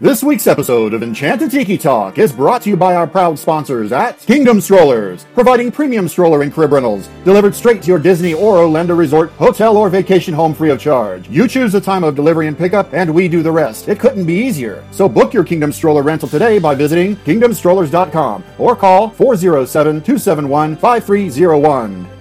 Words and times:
This 0.00 0.22
week's 0.22 0.46
episode 0.46 0.94
of 0.94 1.02
Enchanted 1.02 1.50
Tiki 1.50 1.76
Talk 1.76 2.18
is 2.18 2.32
brought 2.32 2.62
to 2.62 2.70
you 2.70 2.76
by 2.76 2.94
our 2.94 3.08
proud 3.08 3.36
sponsors 3.36 3.90
at 3.90 4.16
Kingdom 4.20 4.60
Strollers, 4.60 5.26
providing 5.34 5.72
premium 5.72 6.06
stroller 6.06 6.42
and 6.42 6.54
crib 6.54 6.70
rentals 6.70 7.08
delivered 7.24 7.52
straight 7.52 7.82
to 7.82 7.88
your 7.88 7.98
Disney 7.98 8.32
or 8.32 8.58
Orlando 8.58 8.94
resort, 8.94 9.32
hotel, 9.32 9.76
or 9.76 9.90
vacation 9.90 10.32
home 10.32 10.54
free 10.54 10.70
of 10.70 10.78
charge. 10.78 11.28
You 11.28 11.48
choose 11.48 11.72
the 11.72 11.80
time 11.80 12.04
of 12.04 12.14
delivery 12.14 12.46
and 12.46 12.56
pickup, 12.56 12.94
and 12.94 13.12
we 13.12 13.26
do 13.26 13.42
the 13.42 13.50
rest. 13.50 13.88
It 13.88 13.98
couldn't 13.98 14.24
be 14.24 14.34
easier. 14.34 14.84
So 14.92 15.08
book 15.08 15.34
your 15.34 15.42
Kingdom 15.42 15.72
Stroller 15.72 16.04
rental 16.04 16.28
today 16.28 16.60
by 16.60 16.76
visiting 16.76 17.16
kingdomstrollers.com 17.16 18.44
or 18.56 18.76
call 18.76 19.10
407 19.10 19.94
271 20.02 20.76
5301 20.76 22.17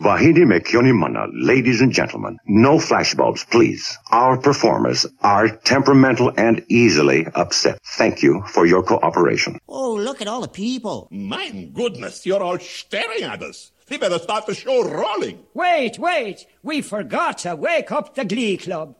Vahidi 0.00 0.44
Mekyonimana, 0.46 1.28
ladies 1.34 1.82
and 1.82 1.92
gentlemen, 1.92 2.38
no 2.46 2.78
flashbulbs, 2.78 3.48
please. 3.50 3.98
Our 4.10 4.38
performers 4.38 5.04
are 5.20 5.48
temperamental 5.48 6.32
and 6.38 6.64
easily 6.70 7.26
upset. 7.34 7.78
Thank 7.98 8.22
you 8.22 8.42
for 8.46 8.64
your 8.64 8.82
cooperation. 8.82 9.58
Oh, 9.68 9.92
look 9.92 10.22
at 10.22 10.26
all 10.26 10.40
the 10.40 10.48
people. 10.48 11.06
My 11.10 11.50
goodness, 11.50 12.24
you're 12.24 12.42
all 12.42 12.58
staring 12.58 13.24
at 13.24 13.42
us. 13.42 13.72
We 13.90 13.98
better 13.98 14.18
start 14.18 14.46
the 14.46 14.54
show 14.54 14.88
rolling. 14.88 15.40
Wait, 15.52 15.98
wait. 15.98 16.46
We 16.62 16.80
forgot 16.80 17.38
to 17.38 17.54
wake 17.56 17.92
up 17.92 18.14
the 18.14 18.24
Glee 18.24 18.56
Club. 18.56 18.94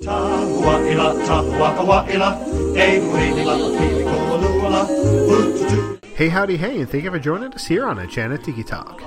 Tahua'ila, 0.00 1.24
tahua'awa'ila, 1.26 2.44
hu'ila, 2.76 3.54
pili 3.78 4.04
ko'olula, 4.04 4.86
ututu. 5.30 5.98
Hey, 6.14 6.28
howdy, 6.28 6.58
hey, 6.58 6.80
and 6.80 6.90
thank 6.90 7.04
you 7.04 7.10
for 7.10 7.18
joining 7.18 7.54
us 7.54 7.66
here 7.66 7.86
on 7.86 7.98
Enchanted 7.98 8.44
Tiki 8.44 8.64
Talk. 8.64 9.00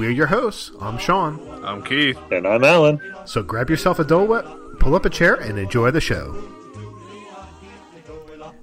We're 0.00 0.10
your 0.10 0.28
hosts. 0.28 0.70
I'm 0.80 0.96
Sean. 0.96 1.38
I'm 1.62 1.84
Keith. 1.84 2.16
And 2.32 2.46
I'm 2.46 2.64
Alan. 2.64 2.98
So 3.26 3.42
grab 3.42 3.68
yourself 3.68 3.98
a 3.98 4.04
Dole 4.04 4.26
Whip, 4.26 4.46
pull 4.78 4.94
up 4.94 5.04
a 5.04 5.10
chair, 5.10 5.34
and 5.34 5.58
enjoy 5.58 5.90
the 5.90 6.00
show. 6.00 6.42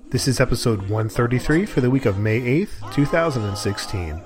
This 0.09 0.27
is 0.27 0.39
episode 0.39 0.89
133 0.89 1.67
for 1.67 1.79
the 1.79 1.91
week 1.91 2.07
of 2.07 2.17
May 2.17 2.41
8th, 2.41 2.91
2016. 2.91 4.19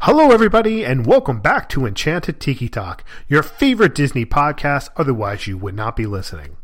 Hello, 0.00 0.32
everybody, 0.32 0.84
and 0.84 1.06
welcome 1.06 1.38
back 1.38 1.68
to 1.68 1.86
Enchanted 1.86 2.40
Tiki 2.40 2.68
Talk, 2.68 3.04
your 3.28 3.44
favorite 3.44 3.94
Disney 3.94 4.26
podcast, 4.26 4.88
otherwise, 4.96 5.46
you 5.46 5.56
would 5.56 5.76
not 5.76 5.94
be 5.94 6.06
listening. 6.06 6.56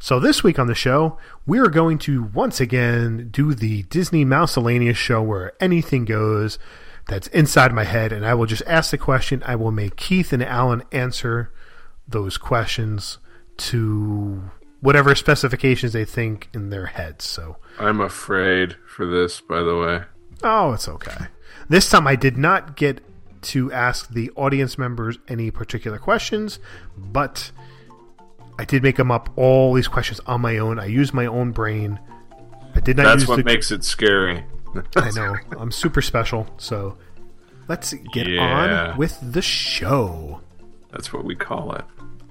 So, 0.00 0.20
this 0.20 0.44
week 0.44 0.60
on 0.60 0.68
the 0.68 0.76
show, 0.76 1.18
we 1.44 1.58
are 1.58 1.68
going 1.68 1.98
to 1.98 2.22
once 2.22 2.60
again 2.60 3.30
do 3.32 3.52
the 3.52 3.82
Disney 3.84 4.24
Miscellaneous 4.24 4.96
show 4.96 5.20
where 5.20 5.52
anything 5.60 6.04
goes 6.04 6.58
that's 7.08 7.26
inside 7.28 7.72
my 7.72 7.82
head, 7.82 8.12
and 8.12 8.24
I 8.24 8.34
will 8.34 8.46
just 8.46 8.62
ask 8.66 8.92
the 8.92 8.98
question. 8.98 9.42
I 9.44 9.56
will 9.56 9.72
make 9.72 9.96
Keith 9.96 10.32
and 10.32 10.42
Alan 10.42 10.84
answer 10.92 11.52
those 12.06 12.38
questions 12.38 13.18
to 13.56 14.50
whatever 14.80 15.16
specifications 15.16 15.94
they 15.94 16.04
think 16.04 16.48
in 16.54 16.70
their 16.70 16.86
heads. 16.86 17.24
So, 17.24 17.56
I'm 17.80 18.00
afraid 18.00 18.76
for 18.86 19.04
this, 19.04 19.40
by 19.40 19.62
the 19.62 19.76
way. 19.76 20.02
oh, 20.44 20.74
it's 20.74 20.88
okay. 20.88 21.26
This 21.68 21.90
time 21.90 22.06
I 22.06 22.14
did 22.14 22.38
not 22.38 22.76
get 22.76 23.00
to 23.40 23.72
ask 23.72 24.08
the 24.10 24.30
audience 24.36 24.78
members 24.78 25.18
any 25.26 25.50
particular 25.50 25.98
questions, 25.98 26.60
but 26.96 27.50
I 28.58 28.64
did 28.64 28.82
make 28.82 28.96
them 28.96 29.10
up 29.10 29.30
all 29.36 29.72
these 29.74 29.88
questions 29.88 30.20
on 30.26 30.40
my 30.40 30.58
own. 30.58 30.78
I 30.78 30.86
used 30.86 31.14
my 31.14 31.26
own 31.26 31.52
brain. 31.52 31.98
I 32.74 32.80
did 32.80 32.96
not 32.96 33.04
That's 33.04 33.28
what 33.28 33.36
the, 33.36 33.44
makes 33.44 33.70
it 33.70 33.84
scary. 33.84 34.44
I 34.96 35.10
know. 35.12 35.36
I'm 35.58 35.70
super 35.70 36.02
special. 36.02 36.46
So 36.58 36.98
let's 37.68 37.94
get 38.12 38.26
Yeah. 38.28 38.90
on 38.90 38.98
with 38.98 39.18
the 39.22 39.42
show. 39.42 40.40
That's 40.90 41.12
what 41.12 41.24
we 41.24 41.34
call 41.36 41.72
it. 41.72 41.84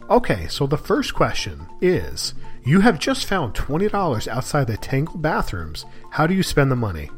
Okay, 0.09 0.47
so 0.47 0.67
the 0.67 0.77
first 0.77 1.13
question 1.13 1.65
is 1.81 2.33
You 2.63 2.81
have 2.81 2.99
just 2.99 3.25
found 3.25 3.53
$20 3.53 4.27
outside 4.27 4.67
the 4.67 4.77
Tangle 4.77 5.17
bathrooms. 5.17 5.85
How 6.11 6.27
do 6.27 6.33
you 6.33 6.43
spend 6.43 6.69
the 6.71 6.75
money? 6.75 7.09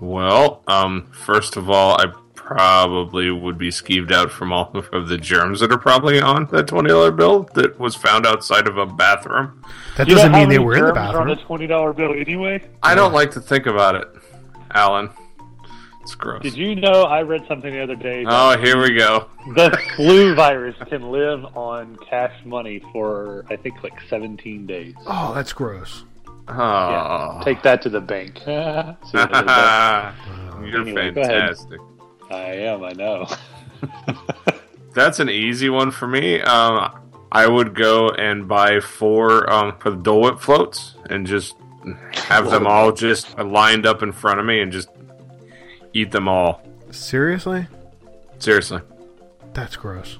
Well, 0.00 0.62
um, 0.66 1.06
first 1.12 1.56
of 1.56 1.68
all, 1.70 2.00
I 2.00 2.06
probably 2.44 3.30
would 3.30 3.56
be 3.58 3.70
skeeved 3.70 4.12
out 4.12 4.30
from 4.30 4.52
all 4.52 4.70
of 4.92 5.08
the 5.08 5.16
germs 5.18 5.60
that 5.60 5.72
are 5.72 5.78
probably 5.78 6.20
on 6.20 6.46
that 6.52 6.66
twenty 6.68 6.88
dollar 6.90 7.10
bill 7.10 7.44
that 7.54 7.78
was 7.80 7.94
found 7.94 8.26
outside 8.26 8.66
of 8.68 8.76
a 8.78 8.86
bathroom. 8.86 9.62
That 9.96 10.08
You 10.08 10.14
doesn't 10.14 10.32
mean 10.32 10.48
they 10.48 10.56
many 10.58 10.64
were 10.64 10.76
in 10.76 10.84
the 10.84 10.92
bathroom. 10.92 11.22
on 11.22 11.28
bathroom. 11.28 11.44
a 11.44 11.46
twenty 11.46 11.66
dollar 11.66 11.92
bill 11.92 12.12
anyway. 12.12 12.62
I 12.82 12.94
don't 12.94 13.12
like 13.12 13.30
to 13.32 13.40
think 13.40 13.66
about 13.66 13.94
it, 13.94 14.08
Alan. 14.72 15.10
It's 16.02 16.14
gross. 16.14 16.42
Did 16.42 16.54
you 16.54 16.74
know? 16.74 17.04
I 17.04 17.22
read 17.22 17.46
something 17.48 17.72
the 17.72 17.82
other 17.82 17.96
day. 17.96 18.26
Oh, 18.28 18.58
here 18.58 18.78
we 18.78 18.92
go. 18.94 19.30
The 19.54 19.70
flu 19.96 20.34
virus 20.34 20.76
can 20.90 21.10
live 21.10 21.44
on 21.56 21.96
cash 22.10 22.34
money 22.44 22.82
for 22.92 23.46
I 23.48 23.56
think 23.56 23.82
like 23.82 23.98
seventeen 24.10 24.66
days. 24.66 24.94
Oh, 25.06 25.32
that's 25.34 25.54
gross. 25.54 26.04
Oh, 26.46 26.52
Yeah, 26.58 27.40
take 27.42 27.62
that 27.62 27.80
to 27.82 27.88
the 27.88 28.02
bank. 28.02 28.36
See 28.44 28.52
what 28.52 29.34
I 29.34 29.40
did 29.40 29.48
there? 30.60 30.68
you're 30.68 30.80
Anyway, 30.82 31.10
go 31.12 31.22
ahead. 31.22 31.56
fantastic. 31.56 31.80
I 32.34 32.52
am. 32.54 32.82
I 32.84 32.92
know. 32.92 33.26
That's 34.94 35.20
an 35.20 35.28
easy 35.28 35.68
one 35.68 35.90
for 35.90 36.06
me. 36.06 36.40
Um, 36.40 36.92
I 37.32 37.46
would 37.48 37.74
go 37.74 38.10
and 38.10 38.46
buy 38.46 38.80
four 38.80 39.50
um, 39.52 39.76
for 39.78 39.90
the 39.90 39.96
Dole 39.96 40.20
Whip 40.22 40.38
floats 40.40 40.94
and 41.10 41.26
just 41.26 41.56
have 42.12 42.50
them 42.50 42.66
all 42.66 42.92
just 42.92 43.36
lined 43.38 43.86
up 43.86 44.02
in 44.02 44.12
front 44.12 44.38
of 44.40 44.46
me 44.46 44.60
and 44.60 44.70
just 44.72 44.88
eat 45.92 46.10
them 46.12 46.28
all. 46.28 46.62
Seriously? 46.90 47.66
Seriously. 48.38 48.80
That's 49.52 49.74
gross. 49.76 50.18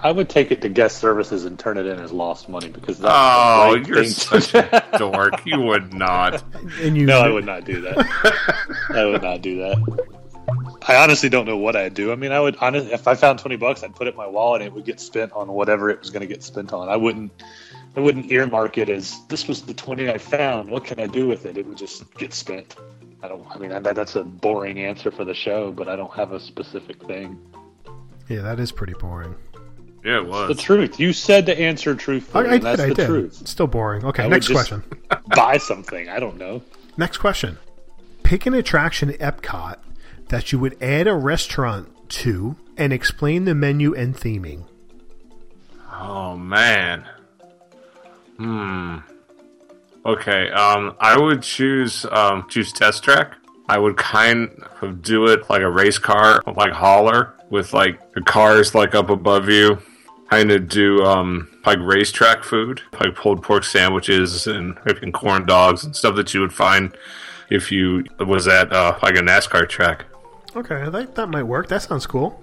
I 0.00 0.12
would 0.12 0.28
take 0.28 0.52
it 0.52 0.60
to 0.62 0.68
guest 0.68 0.98
services 0.98 1.44
and 1.44 1.58
turn 1.58 1.76
it 1.76 1.86
in 1.86 1.98
as 1.98 2.12
lost 2.12 2.48
money 2.48 2.68
because 2.68 3.00
that's 3.00 3.12
Oh, 3.16 3.72
the 3.72 3.78
right 3.80 3.86
you're 3.88 3.96
thing 4.04 4.10
such 4.12 4.48
to 4.52 4.94
a 4.94 4.98
dork. 4.98 5.44
You 5.44 5.60
would 5.60 5.92
not. 5.92 6.44
And 6.80 6.96
you 6.96 7.04
No, 7.06 7.18
I 7.18 7.28
would 7.30 7.44
not 7.44 7.64
do 7.64 7.80
that. 7.80 8.06
I 8.90 9.04
would 9.06 9.22
not 9.22 9.42
do 9.42 9.58
that. 9.58 10.08
I 10.88 10.96
honestly 10.96 11.28
don't 11.28 11.44
know 11.46 11.56
what 11.58 11.76
I'd 11.76 11.92
do. 11.94 12.10
I 12.12 12.16
mean, 12.16 12.32
I 12.32 12.40
would 12.40 12.56
honestly, 12.56 12.92
if 12.92 13.06
I 13.06 13.14
found 13.14 13.38
twenty 13.38 13.56
bucks, 13.56 13.82
I'd 13.82 13.94
put 13.94 14.06
it 14.06 14.10
in 14.10 14.16
my 14.16 14.26
wallet 14.26 14.62
and 14.62 14.68
it 14.68 14.74
would 14.74 14.84
get 14.86 14.98
spent 15.00 15.32
on 15.32 15.48
whatever 15.48 15.90
it 15.90 16.00
was 16.00 16.10
going 16.10 16.22
to 16.22 16.26
get 16.26 16.42
spent 16.42 16.72
on. 16.72 16.88
I 16.88 16.96
wouldn't, 16.96 17.30
I 17.94 18.00
wouldn't 18.00 18.32
earmark 18.32 18.78
it 18.78 18.88
as 18.88 19.14
this 19.28 19.46
was 19.46 19.62
the 19.62 19.74
twenty 19.74 20.08
I 20.10 20.16
found. 20.18 20.70
What 20.70 20.84
can 20.84 20.98
I 20.98 21.06
do 21.06 21.28
with 21.28 21.44
it? 21.46 21.58
It 21.58 21.66
would 21.66 21.76
just 21.76 22.12
get 22.14 22.32
spent. 22.32 22.76
I 23.22 23.28
don't. 23.28 23.46
I 23.50 23.58
mean, 23.58 23.70
that, 23.70 23.94
that's 23.94 24.16
a 24.16 24.24
boring 24.24 24.80
answer 24.80 25.10
for 25.10 25.24
the 25.24 25.34
show, 25.34 25.72
but 25.72 25.88
I 25.88 25.96
don't 25.96 26.12
have 26.14 26.32
a 26.32 26.40
specific 26.40 27.04
thing. 27.04 27.38
Yeah, 28.28 28.40
that 28.42 28.58
is 28.58 28.72
pretty 28.72 28.94
boring. 28.94 29.34
Yeah, 30.04 30.18
it 30.18 30.26
was 30.26 30.48
The 30.48 30.54
truth. 30.62 31.00
You 31.00 31.12
said 31.12 31.44
to 31.46 31.58
answer 31.58 31.94
truthfully. 31.94 32.46
I, 32.46 32.50
I 32.50 32.54
and 32.54 32.62
did, 32.62 32.66
that's 32.66 32.80
I 32.80 32.88
the 32.88 32.94
did. 32.94 33.06
truth. 33.06 33.46
Still 33.48 33.66
boring. 33.66 34.04
Okay, 34.06 34.22
I 34.22 34.26
would 34.26 34.32
next 34.32 34.46
just- 34.46 34.70
question. 34.70 34.82
Buy 35.36 35.58
something. 35.58 36.08
I 36.08 36.18
don't 36.20 36.38
know. 36.38 36.62
Next 36.96 37.18
question. 37.18 37.58
Pick 38.22 38.46
an 38.46 38.54
attraction 38.54 39.10
at 39.10 39.18
Epcot 39.18 39.76
that 40.28 40.52
you 40.52 40.58
would 40.58 40.80
add 40.82 41.06
a 41.06 41.14
restaurant 41.14 41.88
to 42.10 42.56
and 42.76 42.92
explain 42.92 43.44
the 43.44 43.54
menu 43.54 43.94
and 43.94 44.14
theming. 44.14 44.64
Oh 45.92 46.36
man. 46.36 47.04
Hmm. 48.36 48.98
Okay. 50.06 50.50
Um, 50.50 50.94
I 51.00 51.18
would 51.18 51.42
choose 51.42 52.06
um 52.10 52.46
choose 52.48 52.72
Test 52.72 53.02
Track. 53.02 53.34
I 53.68 53.78
would 53.78 53.96
kind 53.96 54.50
of 54.80 55.02
do 55.02 55.26
it 55.26 55.50
like 55.50 55.60
a 55.60 55.70
race 55.70 55.98
car, 55.98 56.42
like 56.56 56.72
hauler, 56.72 57.34
with 57.50 57.74
like 57.74 58.12
the 58.12 58.22
cars 58.22 58.74
like 58.74 58.94
up 58.94 59.10
above 59.10 59.48
you. 59.48 59.78
Kind 60.30 60.50
of 60.50 60.68
do 60.68 61.04
um 61.04 61.48
like 61.66 61.78
racetrack 61.80 62.44
food, 62.44 62.82
like 63.00 63.14
pulled 63.14 63.42
pork 63.42 63.64
sandwiches 63.64 64.46
and 64.46 64.76
freaking 64.76 65.12
corn 65.12 65.46
dogs 65.46 65.84
and 65.84 65.96
stuff 65.96 66.16
that 66.16 66.32
you 66.32 66.40
would 66.40 66.52
find 66.52 66.96
if 67.50 67.72
you 67.72 68.04
was 68.20 68.46
at 68.46 68.72
uh, 68.72 68.98
like 69.02 69.16
a 69.16 69.20
NASCAR 69.20 69.68
track. 69.68 70.04
Okay, 70.56 70.88
that, 70.88 71.14
that 71.14 71.28
might 71.28 71.42
work. 71.42 71.68
That 71.68 71.82
sounds 71.82 72.06
cool. 72.06 72.42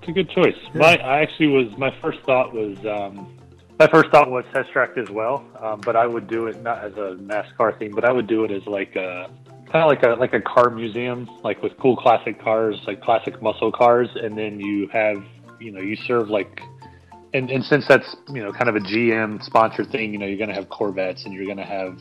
It's 0.00 0.08
a 0.08 0.12
good 0.12 0.30
choice. 0.30 0.56
My 0.74 0.96
I 0.96 1.20
actually 1.20 1.48
was 1.48 1.76
my 1.76 1.94
first 2.00 2.20
thought 2.24 2.54
was 2.54 2.78
um, 2.86 3.38
my 3.78 3.86
first 3.86 4.10
thought 4.10 4.30
was 4.30 4.44
test 4.52 4.70
track 4.72 4.96
as 4.96 5.08
well, 5.08 5.44
um, 5.60 5.80
but 5.80 5.96
I 5.96 6.06
would 6.06 6.26
do 6.26 6.46
it 6.46 6.62
not 6.62 6.84
as 6.84 6.92
a 6.94 7.16
NASCAR 7.20 7.78
thing, 7.78 7.94
but 7.94 8.04
I 8.04 8.12
would 8.12 8.26
do 8.26 8.44
it 8.44 8.50
as 8.50 8.66
like 8.66 8.96
a 8.96 9.30
kind 9.70 9.84
of 9.84 9.88
like 9.88 10.02
a 10.02 10.20
like 10.20 10.32
a 10.32 10.40
car 10.40 10.70
museum, 10.70 11.28
like 11.42 11.62
with 11.62 11.76
cool 11.78 11.96
classic 11.96 12.40
cars, 12.42 12.80
like 12.86 13.00
classic 13.00 13.40
muscle 13.42 13.70
cars, 13.70 14.08
and 14.14 14.36
then 14.36 14.60
you 14.60 14.88
have 14.88 15.22
you 15.60 15.70
know 15.70 15.80
you 15.80 15.96
serve 15.96 16.28
like. 16.28 16.60
And, 17.34 17.50
and 17.50 17.62
since 17.62 17.86
that's 17.86 18.16
you 18.32 18.42
know 18.42 18.52
kind 18.52 18.70
of 18.70 18.76
a 18.76 18.80
GM 18.80 19.42
sponsored 19.44 19.90
thing, 19.90 20.12
you 20.12 20.18
know 20.18 20.24
you're 20.24 20.38
going 20.38 20.48
to 20.48 20.54
have 20.54 20.70
Corvettes 20.70 21.26
and 21.26 21.34
you're 21.34 21.44
going 21.44 21.58
to 21.58 21.64
have 21.64 22.00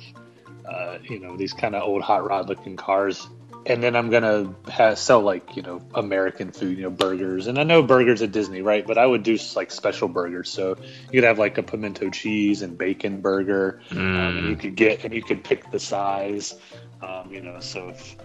uh, 0.66 1.00
you 1.04 1.20
know 1.20 1.36
these 1.36 1.52
kind 1.52 1.76
of 1.76 1.84
old 1.84 2.02
hot 2.02 2.28
rod 2.28 2.48
looking 2.48 2.78
cars, 2.78 3.28
and 3.68 3.84
then 3.84 3.98
I'm 3.98 4.10
gonna 4.10 4.56
ha 4.70 4.96
sell 4.96 5.20
like 5.20 5.56
you 5.58 5.62
know 5.62 5.82
American 5.94 6.52
food, 6.52 6.78
you 6.78 6.84
know 6.84 6.90
burgers, 6.90 7.48
and 7.48 7.60
I 7.60 7.64
know 7.64 7.84
burgers 7.84 8.22
at 8.22 8.32
Disney, 8.32 8.62
right? 8.62 8.88
But 8.88 8.98
I 8.98 9.06
would 9.06 9.24
do 9.24 9.38
like 9.56 9.72
special 9.72 10.08
burgers, 10.08 10.50
so 10.50 10.78
you 11.12 11.20
could 11.20 11.26
have 11.26 11.38
like 11.38 11.58
a 11.58 11.64
pimento 11.64 12.10
cheese 12.10 12.62
and 12.62 12.78
bacon 12.78 13.20
burger, 13.20 13.82
um, 13.92 14.00
and 14.00 14.50
you 14.50 14.56
could 14.56 14.76
get 14.76 15.04
and 15.04 15.14
you 15.14 15.22
could 15.22 15.44
pick 15.44 15.70
the 15.70 15.80
size, 15.80 16.56
um, 17.02 17.32
you 17.32 17.42
know. 17.42 17.60
So 17.60 17.90
if 17.90 18.16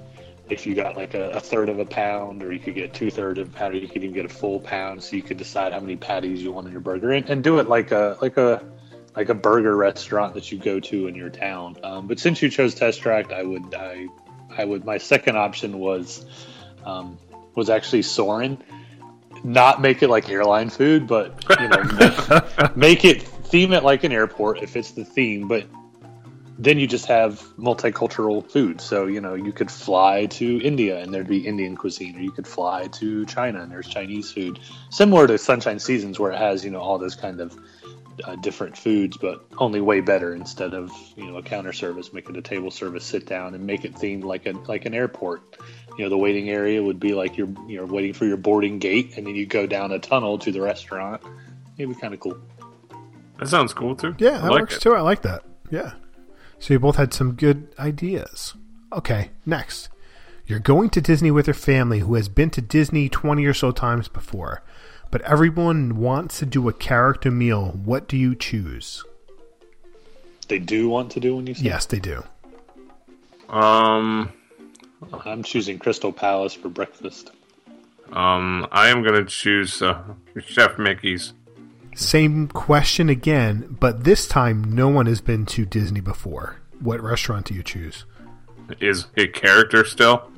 if 0.49 0.65
you 0.65 0.77
got 0.77 0.97
like 0.97 1.15
a, 1.15 1.31
a 1.31 1.41
third 1.41 1.69
of 1.69 1.81
a 1.81 1.87
pound, 1.87 2.45
or 2.45 2.53
you 2.53 2.61
could 2.61 2.77
get 2.77 2.95
two 2.95 3.11
thirds 3.11 3.41
of 3.41 3.49
a 3.49 3.51
pound, 3.51 3.75
or 3.75 3.79
you 3.79 3.89
could 3.89 4.05
even 4.05 4.15
get 4.15 4.25
a 4.25 4.31
full 4.33 4.61
pound, 4.61 5.03
so 5.03 5.17
you 5.17 5.23
could 5.23 5.39
decide 5.39 5.73
how 5.73 5.81
many 5.81 5.97
patties 5.97 6.41
you 6.41 6.53
want 6.53 6.69
in 6.69 6.73
your 6.73 6.81
burger, 6.81 7.11
and, 7.11 7.29
and 7.29 7.43
do 7.43 7.59
it 7.59 7.69
like 7.69 7.91
a 7.91 8.17
like 8.23 8.37
a 8.37 8.65
like 9.17 9.29
a 9.29 9.35
burger 9.35 9.77
restaurant 9.77 10.35
that 10.35 10.53
you 10.53 10.59
go 10.59 10.79
to 10.79 11.09
in 11.09 11.17
your 11.17 11.31
town. 11.31 11.77
Um, 11.83 12.07
but 12.07 12.21
since 12.21 12.41
you 12.41 12.49
chose 12.49 12.77
Test 12.77 13.01
Track, 13.01 13.33
I 13.33 13.43
would 13.43 13.75
I 13.75 14.07
I 14.57 14.65
would 14.65 14.85
my 14.85 14.99
second 14.99 15.37
option 15.37 15.79
was 15.79 16.25
um, 16.85 17.19
was 17.55 17.71
actually 17.71 18.03
Soarin'. 18.03 18.63
Not 19.45 19.81
make 19.81 20.03
it 20.03 20.09
like 20.09 20.29
airline 20.29 20.71
food, 20.71 21.07
but 21.09 21.45
you 21.59 21.69
know, 21.69 21.83
make, 21.83 22.77
make 22.77 23.05
it 23.05 23.23
theme 23.23 23.73
it 23.73 23.83
like 23.83 24.05
an 24.05 24.13
airport 24.13 24.63
if 24.63 24.77
it's 24.77 24.93
the 24.93 25.05
theme. 25.05 25.49
But 25.49 25.67
then 26.59 26.79
you 26.79 26.87
just 26.87 27.07
have 27.07 27.41
multicultural 27.59 28.49
food. 28.49 28.81
So 28.81 29.07
you 29.07 29.21
know, 29.21 29.35
you 29.35 29.53
could 29.53 29.71
fly 29.71 30.27
to 30.27 30.61
India 30.63 31.01
and 31.01 31.13
there'd 31.13 31.27
be 31.27 31.47
Indian 31.47 31.77
cuisine, 31.77 32.17
or 32.17 32.21
you 32.21 32.31
could 32.31 32.47
fly 32.47 32.87
to 32.89 33.27
China 33.27 33.63
and 33.63 33.73
there's 33.73 33.89
Chinese 33.89 34.31
food, 34.31 34.61
similar 34.91 35.27
to 35.27 35.39
Sunshine 35.39 35.79
Seasons, 35.79 36.21
where 36.21 36.31
it 36.31 36.39
has 36.39 36.65
you 36.65 36.71
know 36.71 36.81
all 36.81 36.99
those 36.99 37.17
kind 37.17 37.41
of 37.41 37.59
uh, 38.25 38.37
different 38.37 38.77
foods, 38.77 39.17
but 39.17 39.47
only 39.59 39.81
way 39.81 40.01
better. 40.01 40.35
Instead 40.35 40.75
of 40.75 40.93
you 41.17 41.27
know 41.27 41.37
a 41.37 41.43
counter 41.43 41.73
service, 41.73 42.13
make 42.13 42.29
it 42.29 42.37
a 42.37 42.43
table 42.43 42.71
service, 42.71 43.05
sit 43.05 43.27
down, 43.27 43.55
and 43.55 43.67
make 43.67 43.85
it 43.85 43.95
themed 43.95 44.25
like 44.25 44.47
a 44.47 44.53
like 44.69 44.85
an 44.85 44.95
airport. 44.95 45.43
You 45.99 46.05
know, 46.05 46.11
the 46.11 46.19
waiting 46.19 46.49
area 46.49 46.83
would 46.83 47.01
be 47.01 47.15
like 47.15 47.37
you're 47.37 47.53
you're 47.67 47.87
waiting 47.87 48.13
for 48.15 48.25
your 48.25 48.37
boarding 48.37 48.79
gate, 48.79 49.17
and 49.17 49.27
then 49.27 49.35
you 49.35 49.47
go 49.47 49.67
down 49.67 49.93
a 49.93 49.99
tunnel 49.99 50.39
to 50.39 50.53
the 50.53 50.61
restaurant. 50.61 51.23
It'd 51.79 51.95
be 51.95 52.01
kind 52.01 52.15
of 52.15 52.21
cool. 52.21 52.39
That 53.39 53.49
sounds 53.49 53.75
cool 53.75 53.97
too. 53.97 54.15
Yeah, 54.19 54.39
that 54.39 54.51
like 54.51 54.61
works 54.61 54.77
it. 54.77 54.81
too. 54.83 54.95
I 54.95 55.01
like 55.01 55.23
that. 55.23 55.43
Yeah. 55.71 55.95
So 56.59 56.75
you 56.75 56.79
both 56.79 56.97
had 56.97 57.13
some 57.13 57.33
good 57.33 57.75
ideas. 57.79 58.55
Okay, 58.93 59.31
next. 59.45 59.89
You're 60.47 60.59
going 60.59 60.91
to 60.91 61.01
Disney 61.01 61.31
with 61.31 61.47
your 61.47 61.55
family 61.55 62.01
who 62.01 62.15
has 62.15 62.29
been 62.29 62.51
to 62.51 62.61
Disney 62.61 63.09
20 63.09 63.45
or 63.47 63.55
so 63.55 63.71
times 63.71 64.09
before, 64.09 64.63
but 65.13 65.21
everyone 65.23 65.99
wants 65.99 66.41
to 66.41 66.47
do 66.47 66.69
a 66.69 66.73
character 66.73 67.31
meal. 67.31 67.79
What 67.85 68.09
do 68.09 68.17
you 68.17 68.35
choose? 68.35 69.05
They 70.49 70.59
do 70.59 70.89
want 70.89 71.13
to 71.13 71.21
do 71.21 71.37
when 71.37 71.47
you 71.47 71.55
say. 71.55 71.65
Yes, 71.65 71.87
they 71.87 72.01
do. 72.01 72.25
Um, 73.51 74.33
I'm 75.25 75.43
choosing 75.43 75.79
Crystal 75.79 76.13
Palace 76.13 76.55
for 76.55 76.71
breakfast. 76.71 77.31
um, 78.13 78.67
I 78.73 78.89
am 78.89 79.05
gonna 79.05 79.27
choose 79.27 79.83
uh, 79.83 80.03
Chef 80.47 80.79
Mickey's. 80.79 81.35
Same 81.95 82.49
question 82.49 83.11
again, 83.11 83.77
but 83.79 84.05
this 84.05 84.27
time 84.27 84.65
no 84.65 84.89
one 84.89 85.05
has 85.05 85.21
been 85.21 85.45
to 85.47 85.67
Disney 85.67 86.01
before. 86.01 86.57
What 86.81 87.03
restaurant 87.03 87.47
do 87.47 87.55
you 87.55 87.63
choose? 87.63 88.07
Is 88.81 89.09
a 89.19 89.27
character 89.27 89.85
still? 89.85 90.32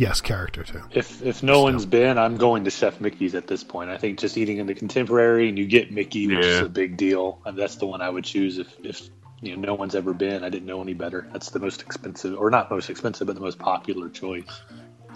Yes, 0.00 0.22
character 0.22 0.64
too. 0.64 0.80
If 0.92 1.20
if 1.20 1.42
no 1.42 1.62
one's 1.62 1.84
been, 1.84 2.16
I'm 2.16 2.38
going 2.38 2.64
to 2.64 2.70
Chef 2.70 3.02
Mickey's 3.02 3.34
at 3.34 3.46
this 3.46 3.62
point. 3.62 3.90
I 3.90 3.98
think 3.98 4.18
just 4.18 4.38
eating 4.38 4.56
in 4.56 4.66
the 4.66 4.72
contemporary 4.74 5.46
and 5.50 5.58
you 5.58 5.66
get 5.66 5.92
Mickey, 5.92 6.26
which 6.26 6.42
is 6.42 6.60
a 6.60 6.70
big 6.70 6.96
deal. 6.96 7.38
And 7.44 7.54
that's 7.54 7.76
the 7.76 7.84
one 7.84 8.00
I 8.00 8.08
would 8.08 8.24
choose 8.24 8.56
if 8.56 8.74
if 8.82 9.10
you 9.42 9.54
know 9.54 9.60
no 9.60 9.74
one's 9.74 9.94
ever 9.94 10.14
been. 10.14 10.42
I 10.42 10.48
didn't 10.48 10.64
know 10.64 10.80
any 10.80 10.94
better. 10.94 11.28
That's 11.34 11.50
the 11.50 11.58
most 11.58 11.82
expensive, 11.82 12.34
or 12.38 12.48
not 12.48 12.70
most 12.70 12.88
expensive, 12.88 13.26
but 13.26 13.34
the 13.34 13.42
most 13.42 13.58
popular 13.58 14.08
choice. 14.08 14.62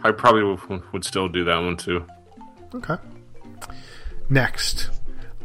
I 0.02 0.12
probably 0.12 0.44
would, 0.44 0.92
would 0.92 1.04
still 1.06 1.30
do 1.30 1.44
that 1.44 1.56
one 1.56 1.78
too. 1.78 2.04
Okay. 2.74 2.96
Next, 4.28 4.90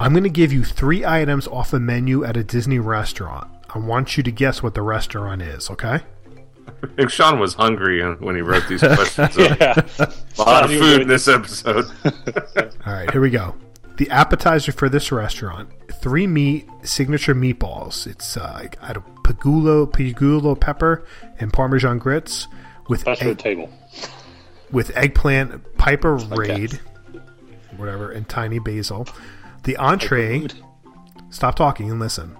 I'm 0.01 0.11
going 0.11 0.25
to 0.25 0.29
give 0.29 0.51
you 0.51 0.65
three 0.65 1.05
items 1.05 1.47
off 1.47 1.71
a 1.71 1.79
menu 1.79 2.25
at 2.25 2.35
a 2.35 2.43
Disney 2.43 2.79
restaurant. 2.79 3.49
I 3.73 3.79
want 3.79 4.17
you 4.17 4.23
to 4.23 4.31
guess 4.33 4.61
what 4.61 4.73
the 4.73 4.81
restaurant 4.81 5.41
is, 5.41 5.69
okay? 5.69 6.01
I 6.83 6.87
think 6.95 7.09
Sean 7.09 7.39
was 7.39 7.53
hungry 7.53 8.01
uh, 8.03 8.13
when 8.15 8.35
he 8.35 8.41
wrote 8.41 8.67
these 8.67 8.81
questions. 8.81 9.37
up. 9.37 9.57
Yeah, 9.59 9.73
A 10.37 10.41
lot 10.41 10.63
of 10.63 10.69
Sean, 10.69 10.71
you 10.71 10.79
food 10.79 11.01
in 11.01 11.07
this 11.07 11.27
episode. 11.27 11.85
All 12.85 12.93
right, 12.93 13.09
here 13.11 13.21
we 13.21 13.29
go. 13.29 13.55
The 13.97 14.09
appetizer 14.09 14.71
for 14.71 14.87
this 14.89 15.11
restaurant: 15.11 15.69
three 16.01 16.25
meat 16.27 16.67
signature 16.83 17.35
meatballs. 17.35 18.07
It's 18.07 18.37
uh, 18.37 18.67
I 18.81 18.93
don't 18.93 19.05
pigulo, 19.23 19.85
pigulo 19.91 20.59
pepper 20.59 21.05
and 21.39 21.51
Parmesan 21.51 21.97
grits 21.99 22.47
with 22.87 23.03
That's 23.03 23.19
the 23.19 23.31
egg, 23.31 23.37
table. 23.39 23.69
with 24.71 24.95
eggplant, 24.95 25.77
Piper 25.77 26.15
Okay. 26.15 26.35
Raid, 26.35 26.79
whatever, 27.77 28.11
and 28.11 28.27
tiny 28.27 28.59
basil. 28.59 29.07
The 29.63 29.75
entree. 29.77 30.47
Stop 31.31 31.55
talking 31.55 31.91
and 31.91 31.99
listen. 31.99 32.35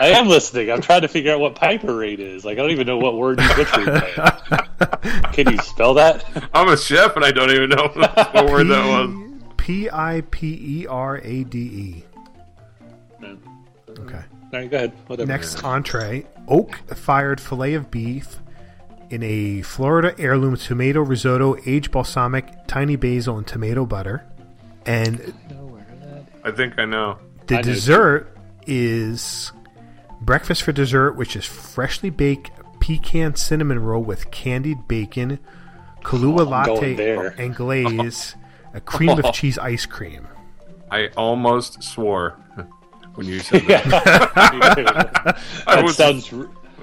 I 0.00 0.08
am 0.08 0.26
listening. 0.28 0.70
I'm 0.70 0.80
trying 0.80 1.02
to 1.02 1.08
figure 1.08 1.32
out 1.32 1.40
what 1.40 1.54
Piper 1.54 1.94
rate 1.96 2.20
is. 2.20 2.44
Like 2.44 2.58
I 2.58 2.62
don't 2.62 2.70
even 2.70 2.86
know 2.86 2.98
what 2.98 3.16
word 3.16 3.40
you 3.40 3.48
butchered. 3.48 3.86
there. 3.86 5.22
Can 5.32 5.50
you 5.50 5.58
spell 5.58 5.94
that? 5.94 6.24
I'm 6.52 6.68
a 6.68 6.76
chef 6.76 7.14
and 7.16 7.24
I 7.24 7.30
don't 7.30 7.50
even 7.50 7.70
know 7.70 7.88
what 7.94 8.46
word 8.50 8.64
that 8.68 8.86
was. 8.86 9.42
P 9.56 9.88
I 9.90 10.22
P 10.30 10.80
E 10.80 10.86
R 10.86 11.18
A 11.18 11.44
D 11.44 11.58
E. 11.58 12.04
Okay. 13.98 14.14
All 14.52 14.60
right, 14.60 14.70
go 14.70 14.76
ahead. 14.76 14.92
Whatever. 15.06 15.26
Next 15.28 15.62
entree: 15.64 16.26
oak 16.48 16.76
fired 16.94 17.40
fillet 17.40 17.74
of 17.74 17.90
beef 17.90 18.40
in 19.10 19.22
a 19.22 19.62
Florida 19.62 20.14
heirloom 20.18 20.56
tomato 20.56 21.00
risotto, 21.00 21.56
aged 21.66 21.92
balsamic, 21.92 22.66
tiny 22.66 22.96
basil, 22.96 23.38
and 23.38 23.46
tomato 23.46 23.86
butter. 23.86 24.24
And 24.86 25.32
I 26.42 26.50
think 26.50 26.78
I 26.78 26.84
know. 26.84 27.18
the 27.46 27.54
I 27.56 27.58
know 27.58 27.62
dessert 27.62 28.36
is 28.66 29.52
breakfast 30.24 30.62
for 30.62 30.72
dessert, 30.72 31.12
which 31.12 31.36
is 31.36 31.44
freshly 31.44 32.10
baked 32.10 32.50
pecan 32.80 33.34
cinnamon 33.36 33.78
roll 33.80 34.02
with 34.02 34.30
candied 34.30 34.86
bacon, 34.88 35.38
Kahlua 36.02 36.40
Oh, 36.40 36.44
latte, 36.44 37.32
and 37.38 37.54
glaze, 37.54 38.36
a 38.72 38.80
cream 38.80 39.18
of 39.18 39.32
cheese 39.32 39.58
ice 39.58 39.86
cream. 39.86 40.26
I 40.90 41.08
almost 41.16 41.82
swore 41.82 42.32
when 43.14 43.26
you 43.26 43.40
said 43.40 43.62
that. 43.68 43.84
that 44.34 45.38
I 45.66 45.82
was- 45.82 45.96
sounds. 45.96 46.32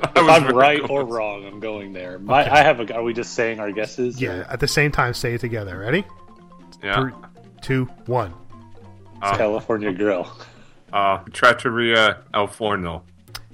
If 0.03 0.17
I'm 0.17 0.47
right 0.55 0.81
or 0.89 1.05
wrong, 1.05 1.45
I'm 1.45 1.59
going 1.59 1.93
there. 1.93 2.17
My, 2.17 2.51
I 2.51 2.63
have 2.63 2.79
a. 2.79 2.91
Are 2.95 3.03
we 3.03 3.13
just 3.13 3.35
saying 3.35 3.59
our 3.59 3.71
guesses? 3.71 4.19
Yeah, 4.19 4.47
at 4.49 4.59
the 4.59 4.67
same 4.67 4.91
time, 4.91 5.13
say 5.13 5.35
it 5.35 5.41
together. 5.41 5.77
Ready? 5.77 6.03
Yeah. 6.83 6.95
Three, 6.99 7.11
two, 7.61 7.85
one. 8.07 8.33
California 9.21 9.93
Grill. 9.93 10.27
Uh, 10.91 11.19
Trattoria 11.31 12.23
al 12.33 12.47
Forno. 12.47 13.03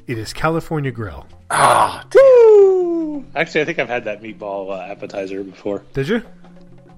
It 0.08 0.18
is 0.18 0.32
California 0.32 0.90
Grill. 0.90 1.28
Ah, 1.52 2.06
woo! 2.16 3.26
Actually, 3.36 3.62
I 3.62 3.66
think 3.66 3.80
I've 3.80 3.90
had 3.90 4.06
that 4.06 4.22
meatball 4.22 4.72
uh, 4.72 4.90
appetizer 4.90 5.44
before. 5.44 5.84
Did 5.94 6.08
you? 6.08 6.24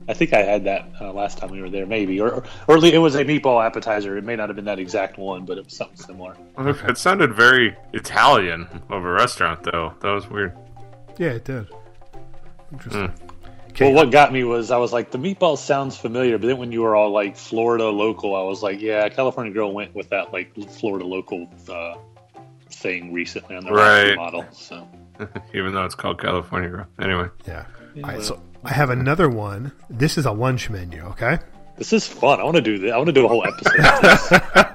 I 0.07 0.13
think 0.13 0.31
I 0.33 0.43
had 0.43 0.63
that 0.65 0.87
uh, 1.01 1.11
last 1.11 1.39
time 1.39 1.49
we 1.49 1.59
were 1.59 1.71
there, 1.71 1.87
maybe, 1.87 2.21
or 2.21 2.43
or 2.67 2.77
at 2.77 2.83
it 2.83 2.99
was 2.99 3.15
a 3.15 3.25
meatball 3.25 3.65
appetizer. 3.65 4.15
It 4.17 4.23
may 4.23 4.35
not 4.35 4.49
have 4.49 4.55
been 4.55 4.65
that 4.65 4.77
exact 4.77 5.17
one, 5.17 5.43
but 5.45 5.57
it 5.57 5.65
was 5.65 5.75
something 5.75 5.97
similar. 5.97 6.35
It 6.57 6.97
sounded 6.99 7.33
very 7.33 7.75
Italian 7.93 8.67
of 8.89 9.03
a 9.03 9.11
restaurant, 9.11 9.63
though. 9.63 9.93
That 10.01 10.11
was 10.11 10.29
weird. 10.29 10.55
Yeah, 11.17 11.29
it 11.29 11.45
did. 11.45 11.67
Interesting. 12.71 13.07
Hmm. 13.07 13.29
Okay. 13.69 13.85
Well, 13.85 14.03
what 14.03 14.11
got 14.11 14.33
me 14.33 14.43
was 14.43 14.71
I 14.71 14.77
was 14.77 14.91
like, 14.91 15.09
the 15.09 15.17
meatball 15.17 15.57
sounds 15.57 15.95
familiar, 15.95 16.37
but 16.37 16.47
then 16.47 16.57
when 16.57 16.71
you 16.71 16.81
were 16.81 16.95
all 16.95 17.11
like 17.11 17.37
Florida 17.37 17.85
local, 17.85 18.35
I 18.35 18.41
was 18.41 18.61
like, 18.61 18.81
yeah, 18.81 19.07
California 19.09 19.53
Grill 19.53 19.73
went 19.73 19.95
with 19.95 20.09
that 20.09 20.33
like 20.33 20.53
Florida 20.69 21.05
local 21.05 21.47
uh, 21.69 21.95
thing 22.79 23.13
recently 23.13 23.55
on 23.55 23.63
the 23.65 23.71
Right. 23.71 24.15
model. 24.15 24.45
So 24.51 24.87
Even 25.53 25.73
though 25.73 25.85
it's 25.85 25.95
called 25.95 26.19
California 26.21 26.69
Grill. 26.69 26.85
Anyway. 27.01 27.27
yeah. 27.47 27.65
All 27.97 28.01
right, 28.03 28.21
so 28.23 28.41
I 28.63 28.71
have 28.73 28.89
another 28.89 29.29
one. 29.29 29.71
This 29.89 30.17
is 30.17 30.25
a 30.25 30.31
lunch 30.31 30.69
menu. 30.69 31.01
Okay. 31.03 31.39
this 31.77 31.91
is 31.93 32.07
fun. 32.07 32.39
I 32.39 32.43
want 32.43 32.55
to 32.55 32.61
do 32.61 32.77
this. 32.77 32.91
I 32.91 32.97
want 32.97 33.07
to 33.07 33.13
do 33.13 33.25
a 33.25 33.27
whole 33.27 33.45
episode. 33.45 33.79
of 33.79 34.01
this. 34.01 34.29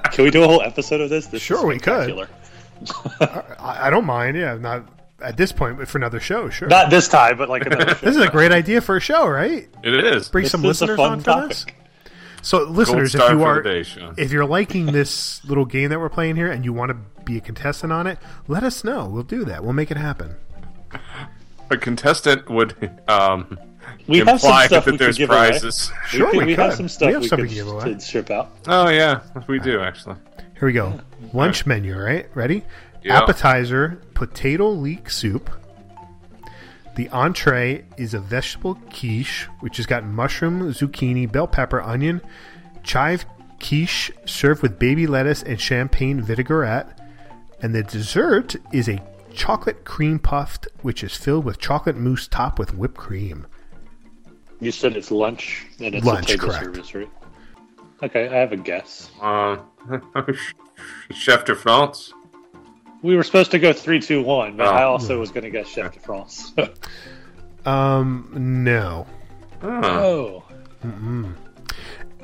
Can 0.15 0.25
we 0.25 0.31
do 0.31 0.43
a 0.45 0.47
whole 0.47 0.63
episode 0.63 1.01
of 1.01 1.11
this? 1.11 1.27
this 1.29 1.43
Sure, 1.43 1.59
is 1.59 1.65
we 1.65 1.79
could. 1.79 2.05
spectacular. 2.11 2.29
I, 3.59 3.87
I 3.87 3.91
don't 3.91 4.05
mind. 4.05 4.37
Yeah, 4.37 4.57
not 4.57 4.87
at 5.23 5.37
this 5.37 5.53
point, 5.53 5.79
but 5.79 5.89
for 5.89 5.99
another 5.99 6.21
show, 6.21 6.51
sure. 6.51 6.69
Not 6.69 6.91
this 6.91 7.09
time, 7.09 7.39
but 7.39 7.49
like 7.49 7.65
another 7.67 7.95
show. 7.95 8.07
this 8.07 8.17
is 8.17 8.23
a 8.23 8.29
great 8.29 8.53
idea 8.53 8.81
for 8.81 8.97
a 8.97 9.01
show, 9.01 9.27
right? 9.27 9.69
It 9.83 9.95
is. 10.05 10.29
Bring 10.29 10.43
This 10.45 10.53
some 10.53 10.61
is 10.61 10.65
a 10.65 10.69
listeners 10.69 10.97
fun 10.97 11.13
on 11.13 11.19
for 11.21 11.25
topic. 11.25 11.49
this. 11.49 11.67
So, 12.45 12.63
listeners, 12.65 13.15
if 13.15 13.31
you 13.31 13.43
are 13.43 13.63
the 13.63 13.83
day, 13.83 14.23
if 14.23 14.31
you're 14.31 14.45
liking 14.45 14.87
this 14.87 15.43
little 15.47 15.65
game 15.65 15.89
that 15.89 15.99
we're 15.99 16.11
playing 16.11 16.37
here 16.37 16.53
and 16.53 16.63
you 16.63 16.75
want 16.75 16.91
to 16.91 17.23
be 17.25 17.39
a 17.39 17.41
contestant 17.41 17.91
on 17.91 18.07
it, 18.07 18.19
let 18.49 18.63
us 18.63 18.85
know. 18.85 19.07
We'll 19.09 19.23
do 19.23 19.47
that. 19.47 19.65
We'll 19.65 19.73
make 19.73 19.91
it 19.91 19.97
happen. 19.97 20.37
A 21.71 21.79
contestant 21.79 22.51
would 22.51 23.01
um, 23.09 23.59
We 24.07 24.19
have 24.19 24.27
some 24.29 24.35
imply 24.35 24.67
stuff 24.67 24.85
that 24.85 24.93
we 24.93 24.99
could 24.99 25.07
there's 25.07 25.17
give 25.17 25.31
away. 25.31 25.49
prizes. 25.51 25.91
Sure, 26.09 26.31
we, 26.33 26.39
we, 26.39 26.45
we 26.45 26.55
could. 26.55 26.65
have 26.65 26.75
some 26.75 26.89
stuff 26.89 27.07
we 27.07 27.07
we, 27.07 27.13
have 27.15 27.23
could 27.23 27.29
something 27.31 27.49
to 27.49 27.55
give 27.55 27.69
away. 27.69 27.95
to 27.95 28.01
strip 28.01 28.31
out. 28.31 28.51
Oh, 28.67 28.91
yeah. 28.91 29.23
We 29.49 29.59
do, 29.59 29.81
actually. 29.81 30.17
Here 30.59 30.67
we 30.67 30.75
go. 30.75 31.01
Lunch 31.33 31.65
menu, 31.65 31.99
right? 31.99 32.29
Ready? 32.35 32.63
Yeah. 33.03 33.23
Appetizer, 33.23 34.03
potato 34.13 34.69
leek 34.69 35.09
soup. 35.09 35.51
The 36.97 37.09
entree 37.09 37.85
is 37.97 38.15
a 38.15 38.21
vegetable 38.21 38.77
quiche, 38.91 39.49
which 39.61 39.79
has 39.79 39.87
got 39.87 40.05
mushroom, 40.05 40.73
zucchini, 40.73 41.31
bell 41.31 41.49
pepper, 41.49 41.83
onion, 41.83 42.21
chive 42.85 43.27
quiche 43.61 44.13
served 44.27 44.63
with 44.63 44.79
baby 44.79 45.07
lettuce 45.07 45.43
and 45.43 45.61
champagne 45.61 46.21
vinaigrette. 46.23 47.01
And 47.61 47.75
the 47.75 47.83
dessert 47.83 48.55
is 48.73 48.89
a 48.89 49.03
chocolate 49.33 49.85
cream 49.85 50.19
puffed, 50.19 50.69
which 50.83 51.03
is 51.03 51.17
filled 51.17 51.45
with 51.45 51.59
chocolate 51.59 51.97
mousse 51.97 52.29
topped 52.29 52.59
with 52.59 52.75
whipped 52.75 52.97
cream. 52.97 53.47
You 54.61 54.71
said 54.71 54.97
it's 54.97 55.11
lunch 55.11 55.67
and 55.81 55.95
it's 55.95 56.07
Lunch, 56.07 56.31
a 56.31 56.37
table 56.39 56.49
correct. 56.49 56.65
service, 56.65 56.95
right? 56.95 57.11
Okay, 58.03 58.29
I 58.29 58.35
have 58.37 58.53
a 58.53 58.57
guess. 58.57 59.11
Uh, 59.21 59.57
Chef 61.13 61.45
de 61.45 61.55
France. 61.55 62.13
We 63.05 63.17
were 63.17 63.23
supposed 63.23 63.51
to 63.51 63.59
go 63.59 63.75
three, 63.75 64.01
two, 64.01 64.23
one, 64.23 64.57
but 64.57 64.67
Oh. 64.67 64.71
I 64.71 64.83
also 64.85 65.21
was 65.21 65.31
going 65.31 65.45
to 65.45 65.51
guess 65.51 65.69
Chef 65.69 65.93
de 65.93 66.01
France. 66.01 66.53
Um, 67.67 68.31
no. 68.65 69.07
Oh. 69.63 70.43
oh, 70.85 71.33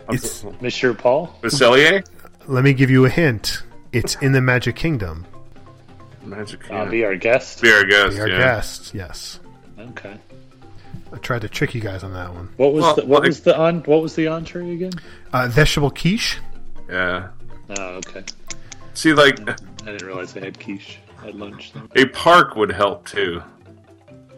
It's 0.09 0.43
Monsieur 0.63 0.95
Paul. 0.95 1.35
Vaselier? 1.43 2.03
let 2.47 2.65
me 2.65 2.73
give 2.73 2.91
you 2.91 3.05
a 3.05 3.11
hint. 3.11 3.63
It's 3.93 4.15
in 4.17 4.33
the 4.33 4.41
Magic 4.41 4.75
Kingdom. 4.75 5.27
Magic 6.25 6.65
Uh, 6.65 6.69
Kingdom. 6.69 6.91
be 6.91 7.05
our 7.05 7.17
guest. 7.17 7.61
Be 7.63 7.71
our 7.73 7.85
guest. 7.85 8.17
Be 8.17 8.21
Our 8.23 8.29
yeah. 8.29 8.39
guests, 8.39 8.93
yes. 8.95 9.41
Okay. 9.79 10.17
I 11.13 11.17
tried 11.19 11.43
to 11.43 11.49
trick 11.49 11.75
you 11.75 11.81
guys 11.83 12.03
on 12.05 12.13
that 12.15 12.33
one. 12.35 12.49
What 12.57 12.73
was 12.73 12.83
Well, 12.83 12.95
the 12.97 13.05
what 13.07 13.21
like- 13.23 13.29
was 13.29 13.41
the 13.41 13.59
on 13.59 13.81
what 13.81 14.01
was 14.03 14.15
the 14.15 14.29
entree 14.29 14.73
again? 14.73 14.93
Uh, 15.33 15.47
vegetable 15.51 15.91
quiche. 15.91 16.39
Yeah. 16.89 17.29
Oh, 17.79 17.85
okay. 17.97 18.25
See, 18.95 19.13
like 19.15 19.39
I 19.83 19.87
didn't 19.93 20.07
realize 20.07 20.33
they 20.33 20.41
had 20.41 20.59
quiche 20.61 20.99
at 21.25 21.35
lunch. 21.35 21.73
Though. 21.73 21.89
a 21.97 22.07
park 22.07 22.57
would 22.57 22.71
help 22.73 23.07
too. 23.07 23.43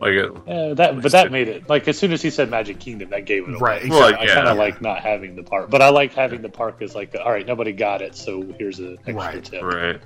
Like 0.00 0.12
it. 0.14 0.32
Yeah, 0.48 0.74
that 0.74 1.00
but 1.00 1.12
that 1.12 1.30
made 1.30 1.46
it 1.48 1.68
like 1.68 1.86
as 1.86 1.96
soon 1.96 2.10
as 2.12 2.20
he 2.22 2.30
said 2.30 2.50
Magic 2.50 2.80
Kingdom, 2.80 3.10
that 3.10 3.24
gave 3.24 3.44
it 3.48 3.50
away. 3.50 3.58
Right, 3.60 3.82
So 3.82 3.88
Well, 3.90 4.14
I 4.18 4.24
yeah. 4.24 4.34
kind 4.34 4.48
of 4.48 4.56
like 4.58 4.80
not 4.82 5.00
having 5.00 5.36
the 5.36 5.44
park, 5.44 5.70
but 5.70 5.80
I 5.80 5.90
like 5.90 6.12
having 6.12 6.42
the 6.42 6.48
park 6.48 6.82
as 6.82 6.94
like, 6.96 7.14
all 7.24 7.30
right, 7.30 7.46
nobody 7.46 7.72
got 7.72 8.02
it, 8.02 8.16
so 8.16 8.42
here's 8.58 8.80
a 8.80 8.92
extra 8.94 9.14
Right, 9.14 9.44
tip. 9.44 9.62
Right. 9.62 10.00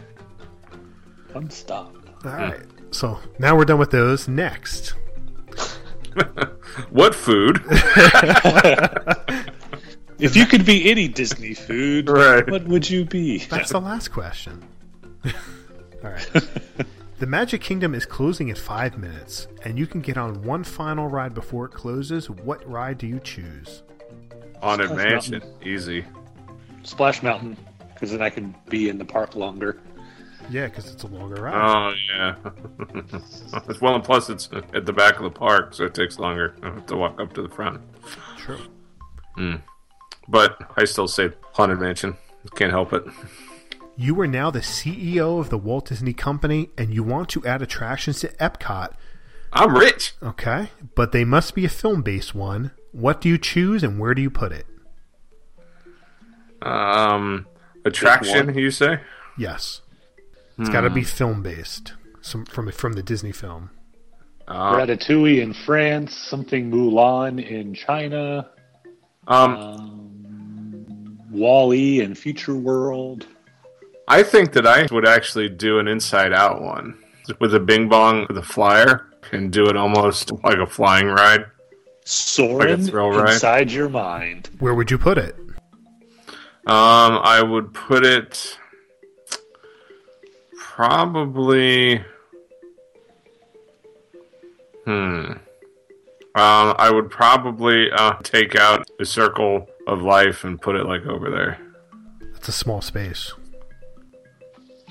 Fun 1.33 1.49
stop. 1.50 1.95
All 2.25 2.31
right. 2.33 2.61
So 2.90 3.19
now 3.38 3.57
we're 3.57 3.64
done 3.64 3.78
with 3.78 3.90
those. 3.90 4.28
Next. 4.28 4.95
What 6.90 7.14
food? 7.14 7.62
If 10.19 10.35
you 10.35 10.47
could 10.47 10.64
be 10.64 10.90
any 10.90 11.09
Disney 11.09 11.52
food, 11.52 12.09
Right. 12.09 12.49
what 12.50 12.64
would 12.69 12.88
you 12.88 13.05
be? 13.05 13.38
That's 13.38 13.71
the 13.71 13.81
last 13.81 14.09
question. 14.09 14.62
All 16.17 16.41
right. 16.43 16.87
The 17.19 17.27
Magic 17.27 17.63
Kingdom 17.63 17.95
is 17.95 18.05
closing 18.05 18.49
in 18.49 18.57
five 18.57 18.99
minutes, 18.99 19.49
and 19.65 19.79
you 19.79 19.87
can 19.87 20.03
get 20.03 20.19
on 20.19 20.43
one 20.43 20.63
final 20.63 21.09
ride 21.09 21.33
before 21.33 21.65
it 21.65 21.71
closes. 21.71 22.29
What 22.29 22.69
ride 22.69 22.99
do 22.99 23.07
you 23.07 23.21
choose? 23.21 23.85
Haunted 24.61 24.91
Splash 24.91 25.31
Mansion. 25.31 25.43
Easy. 25.65 26.05
Splash 26.83 27.23
Mountain, 27.23 27.57
because 27.95 28.11
then 28.11 28.21
I 28.21 28.29
can 28.29 28.55
be 28.69 28.91
in 28.91 28.99
the 28.99 29.05
park 29.07 29.35
longer. 29.35 29.81
Yeah, 30.51 30.67
because 30.67 30.93
it's 30.93 31.05
a 31.05 31.07
longer 31.07 31.41
ride. 31.43 31.55
Oh 31.55 31.95
yeah. 32.15 32.35
well, 33.81 33.95
and 33.95 34.05
plus 34.05 34.29
it's 34.29 34.51
at 34.75 34.85
the 34.85 34.93
back 34.93 35.17
of 35.17 35.23
the 35.23 35.31
park, 35.31 35.73
so 35.73 35.85
it 35.85 35.95
takes 35.95 36.19
longer 36.19 36.55
to 36.87 36.97
walk 36.97 37.19
up 37.19 37.33
to 37.33 37.41
the 37.41 37.49
front. 37.49 37.81
True. 38.37 38.61
Hmm. 39.37 39.55
But 40.29 40.71
I 40.77 40.85
still 40.85 41.09
say 41.09 41.31
Haunted 41.53 41.81
Mansion. 41.81 42.15
Can't 42.57 42.73
help 42.73 42.93
it. 42.93 43.05
You 43.99 44.21
are 44.21 44.26
now 44.26 44.50
the 44.50 44.61
CEO 44.61 45.41
of 45.41 45.49
the 45.49 45.57
Walt 45.57 45.88
Disney 45.88 46.12
Company, 46.12 46.69
and 46.76 46.93
you 46.93 47.03
want 47.03 47.31
to 47.31 47.45
add 47.47 47.62
attractions 47.62 48.21
to 48.21 48.29
Epcot. 48.35 48.93
I'm 49.55 49.75
rich. 49.75 50.12
Okay, 50.23 50.69
but 50.95 51.12
they 51.12 51.25
must 51.25 51.55
be 51.55 51.65
a 51.65 51.71
film-based 51.71 52.35
one. 52.35 52.73
What 52.93 53.23
do 53.23 53.31
you 53.31 53.38
choose, 53.38 53.83
and 53.83 53.99
where 53.99 54.12
do 54.12 54.21
you 54.21 54.29
put 54.29 54.53
it? 54.53 54.67
Um, 56.61 57.47
attraction, 57.87 58.55
you 58.55 58.71
say? 58.71 59.00
Yes, 59.38 59.81
it's 60.59 60.69
got 60.69 60.83
to 60.83 60.91
be 60.91 61.03
film-based, 61.03 61.95
some 62.21 62.45
from 62.45 62.71
from 62.73 62.93
the 62.93 63.03
Disney 63.03 63.33
film. 63.33 63.71
Uh, 64.47 64.75
Ratatouille 64.75 65.41
in 65.41 65.55
France, 65.55 66.15
something 66.15 66.71
Mulan 66.71 67.43
in 67.45 67.73
China, 67.73 68.50
um, 69.26 69.57
um, 69.57 71.19
Wall-E 71.31 72.00
in 72.03 72.15
Future 72.15 72.55
World. 72.55 73.26
I 74.09 74.23
think 74.23 74.53
that 74.53 74.67
I 74.67 74.87
would 74.93 75.07
actually 75.07 75.49
do 75.49 75.79
an 75.79 75.89
Inside 75.89 76.33
Out 76.33 76.63
one 76.63 76.97
with 77.41 77.55
a 77.55 77.61
Bing 77.61 77.89
Bong 77.89 78.27
with 78.29 78.39
a 78.39 78.43
flyer 78.43 79.07
and 79.33 79.53
do 79.53 79.67
it 79.67 79.77
almost 79.77 80.33
like 80.45 80.59
a 80.59 80.67
flying 80.67 81.07
ride. 81.07 81.47
Soarin' 82.05 82.87
thrill 82.87 83.11
ride? 83.11 83.35
inside 83.35 83.73
your 83.73 83.89
mind. 83.89 84.51
Where 84.61 84.75
would 84.75 84.93
you 84.93 84.99
put 84.99 85.19
it? 85.19 85.35
Um, 86.69 87.19
I 87.23 87.43
would 87.43 87.75
put 87.75 88.05
it 88.05 88.57
probably. 90.53 92.05
Hmm. 94.85 95.33
Um, 96.37 96.75
I 96.79 96.91
would 96.93 97.11
probably 97.11 97.91
uh, 97.91 98.19
take 98.23 98.55
out 98.55 98.87
the 98.99 99.07
circle 99.07 99.69
of 99.89 100.03
life 100.03 100.45
and 100.45 100.61
put 100.61 100.77
it 100.77 100.85
like 100.85 101.07
over 101.07 101.31
there. 101.31 101.59
It's 102.37 102.49
a 102.49 102.53
small 102.53 102.81
space. 102.81 103.33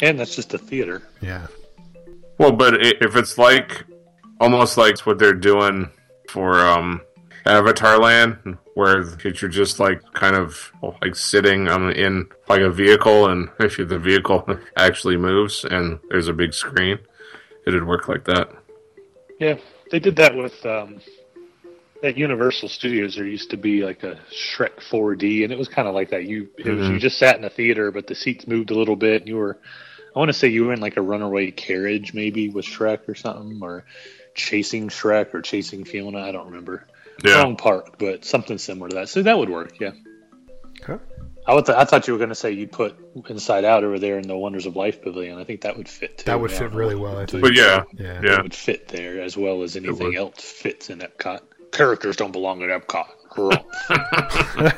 And 0.02 0.20
that's 0.20 0.36
just 0.36 0.54
a 0.54 0.58
theater. 0.58 1.02
Yeah. 1.22 1.48
Well, 2.38 2.52
but 2.52 2.86
if 2.86 3.16
it's 3.16 3.38
like 3.38 3.86
almost 4.40 4.78
like 4.78 5.00
what 5.02 5.20
they're 5.20 5.34
doing 5.34 5.90
for 6.30 6.60
um, 6.60 7.02
Avatar 7.46 7.98
Land, 7.98 8.58
where 8.74 9.04
you're 9.24 9.50
just 9.50 9.80
like 9.80 10.02
kind 10.14 10.36
of 10.36 10.72
like 11.02 11.16
sitting 11.16 11.68
um, 11.68 11.92
in 11.92 12.28
like 12.50 12.62
a 12.62 12.70
vehicle, 12.70 13.28
and 13.28 13.50
if 13.60 13.78
the 13.78 14.00
vehicle 14.00 14.46
actually 14.78 15.18
moves 15.18 15.64
and 15.66 16.00
there's 16.10 16.28
a 16.28 16.34
big 16.34 16.54
screen, 16.54 17.00
it'd 17.66 17.86
work 17.86 18.08
like 18.08 18.26
that. 18.26 18.50
Yeah, 19.40 19.58
they 19.92 20.00
did 20.00 20.16
that 20.18 20.36
with 20.36 20.66
um, 20.66 21.00
at 22.04 22.18
Universal 22.18 22.70
Studios. 22.70 23.16
There 23.16 23.26
used 23.26 23.52
to 23.52 23.58
be 23.58 23.84
like 23.84 24.04
a 24.04 24.20
Shrek 24.32 24.80
4D, 24.90 25.44
and 25.44 25.52
it 25.52 25.58
was 25.58 25.68
kind 25.68 25.88
of 25.88 25.94
like 25.94 26.10
that. 26.10 26.26
You 26.26 26.50
it 26.58 26.68
was, 26.68 26.80
you 26.80 26.94
mm-hmm. 26.94 26.98
just 27.00 27.18
sat 27.18 27.38
in 27.38 27.44
a 27.44 27.50
theater, 27.50 27.92
but 27.92 28.08
the 28.08 28.16
seats 28.16 28.48
moved 28.48 28.72
a 28.72 28.78
little 28.78 28.96
bit, 28.96 29.22
and 29.22 29.30
you 29.30 29.38
were. 29.38 29.60
I 30.16 30.20
want 30.20 30.30
to 30.30 30.34
say 30.34 30.48
you 30.48 30.66
were 30.66 30.74
in 30.74 30.80
like 30.80 30.96
a 30.96 31.02
runaway 31.02 31.52
carriage, 31.52 32.14
maybe 32.14 32.48
with 32.48 32.66
Shrek 32.66 33.10
or 33.10 33.16
something, 33.16 33.60
or 33.62 33.84
chasing 34.34 34.88
Shrek 34.88 35.34
or 35.34 35.42
chasing 35.42 35.84
Fiona. 35.84 36.20
I 36.20 36.32
don't 36.32 36.46
remember. 36.48 36.88
Yeah. 37.24 37.42
Wrong 37.42 37.58
park, 37.58 37.98
but 37.98 38.24
something 38.24 38.58
similar 38.58 38.90
to 38.90 38.96
that. 38.96 39.10
So 39.10 39.24
that 39.24 39.38
would 39.38 39.50
work. 39.50 39.80
Yeah. 39.80 39.92
Okay. 40.82 41.04
I, 41.48 41.54
would 41.54 41.70
I 41.70 41.86
thought 41.86 42.08
you 42.08 42.14
were 42.14 42.18
going 42.18 42.30
to 42.30 42.36
say 42.36 42.52
you'd 42.52 42.72
put 42.72 42.98
Inside 43.30 43.66
Out 43.66 43.84
over 43.84 44.00
there 44.00 44.18
in 44.18 44.28
the 44.28 44.36
Wonders 44.36 44.66
of 44.66 44.76
Life 44.76 45.02
Pavilion. 45.02 45.38
I 45.38 45.44
think 45.44 45.62
that 45.62 45.78
would 45.78 45.88
fit. 45.88 46.20
Too. 46.20 46.26
That 46.26 46.40
would 46.40 46.52
Yeah, 46.52 46.60
fit 46.60 46.72
really 46.72 46.96
well, 46.96 47.12
you 47.12 47.18
I 47.18 47.20
would 47.22 47.32
think. 47.32 47.44
But 47.44 47.54
yeah, 47.54 47.84
Yeah. 47.94 48.22
yeah. 48.24 48.40
It 48.40 48.44
would 48.44 48.56
fit 48.56 48.88
there 48.88 49.22
as 49.22 49.38
well 49.38 49.62
as 49.62 49.76
anything 49.76 50.16
else 50.16 50.42
fits 50.42 50.90
in 50.90 51.00
Epcot. 51.00 51.42
Characters 51.76 52.16
don't 52.16 52.32
belong 52.32 52.64
at 52.64 52.70
Epcot. 52.70 53.08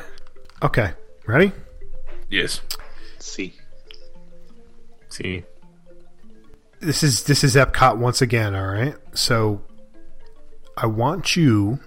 Okay. 0.60 0.90
Ready? 1.24 1.52
Yes. 2.28 2.60
See, 3.20 3.54
See. 5.08 5.44
This 6.80 7.02
is 7.02 7.24
this 7.24 7.42
is 7.42 7.56
Epcot 7.56 7.98
once 7.98 8.22
again, 8.22 8.54
all 8.54 8.66
right? 8.66 8.94
So 9.12 9.62
I 10.76 10.86
want 10.86 11.34
you 11.36 11.80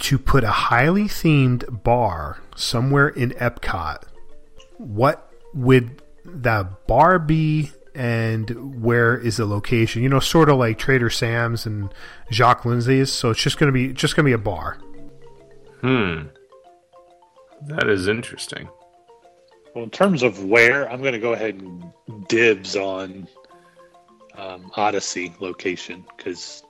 to 0.00 0.18
put 0.18 0.42
a 0.42 0.50
highly 0.50 1.04
themed 1.04 1.82
bar 1.82 2.38
somewhere 2.56 3.08
in 3.08 3.30
Epcot. 3.32 4.02
What 4.78 5.30
would 5.52 6.02
the 6.24 6.68
bar 6.86 7.18
be 7.18 7.72
and 7.94 8.82
where 8.82 9.16
is 9.16 9.36
the 9.36 9.46
location? 9.46 10.02
You 10.02 10.08
know, 10.08 10.20
sort 10.20 10.48
of 10.48 10.58
like 10.58 10.78
Trader 10.78 11.10
Sam's 11.10 11.66
and 11.66 11.92
Jock 12.30 12.64
Lindsey's, 12.64 13.12
so 13.12 13.30
it's 13.30 13.40
just 13.40 13.58
going 13.58 13.68
to 13.68 13.72
be 13.72 13.92
just 13.92 14.16
going 14.16 14.24
to 14.24 14.28
be 14.28 14.32
a 14.32 14.38
bar. 14.38 14.78
Hmm. 15.80 16.28
That 17.66 17.88
is 17.88 18.08
interesting. 18.08 18.68
well, 19.74 19.84
in 19.84 19.90
terms 19.90 20.22
of 20.22 20.44
where, 20.44 20.90
I'm 20.90 21.00
going 21.00 21.14
to 21.14 21.18
go 21.18 21.32
ahead 21.32 21.54
and 21.54 21.84
dibs 22.28 22.76
on 22.76 23.28
um, 24.36 24.70
Odyssey 24.76 25.34
location 25.40 26.04
because 26.16 26.62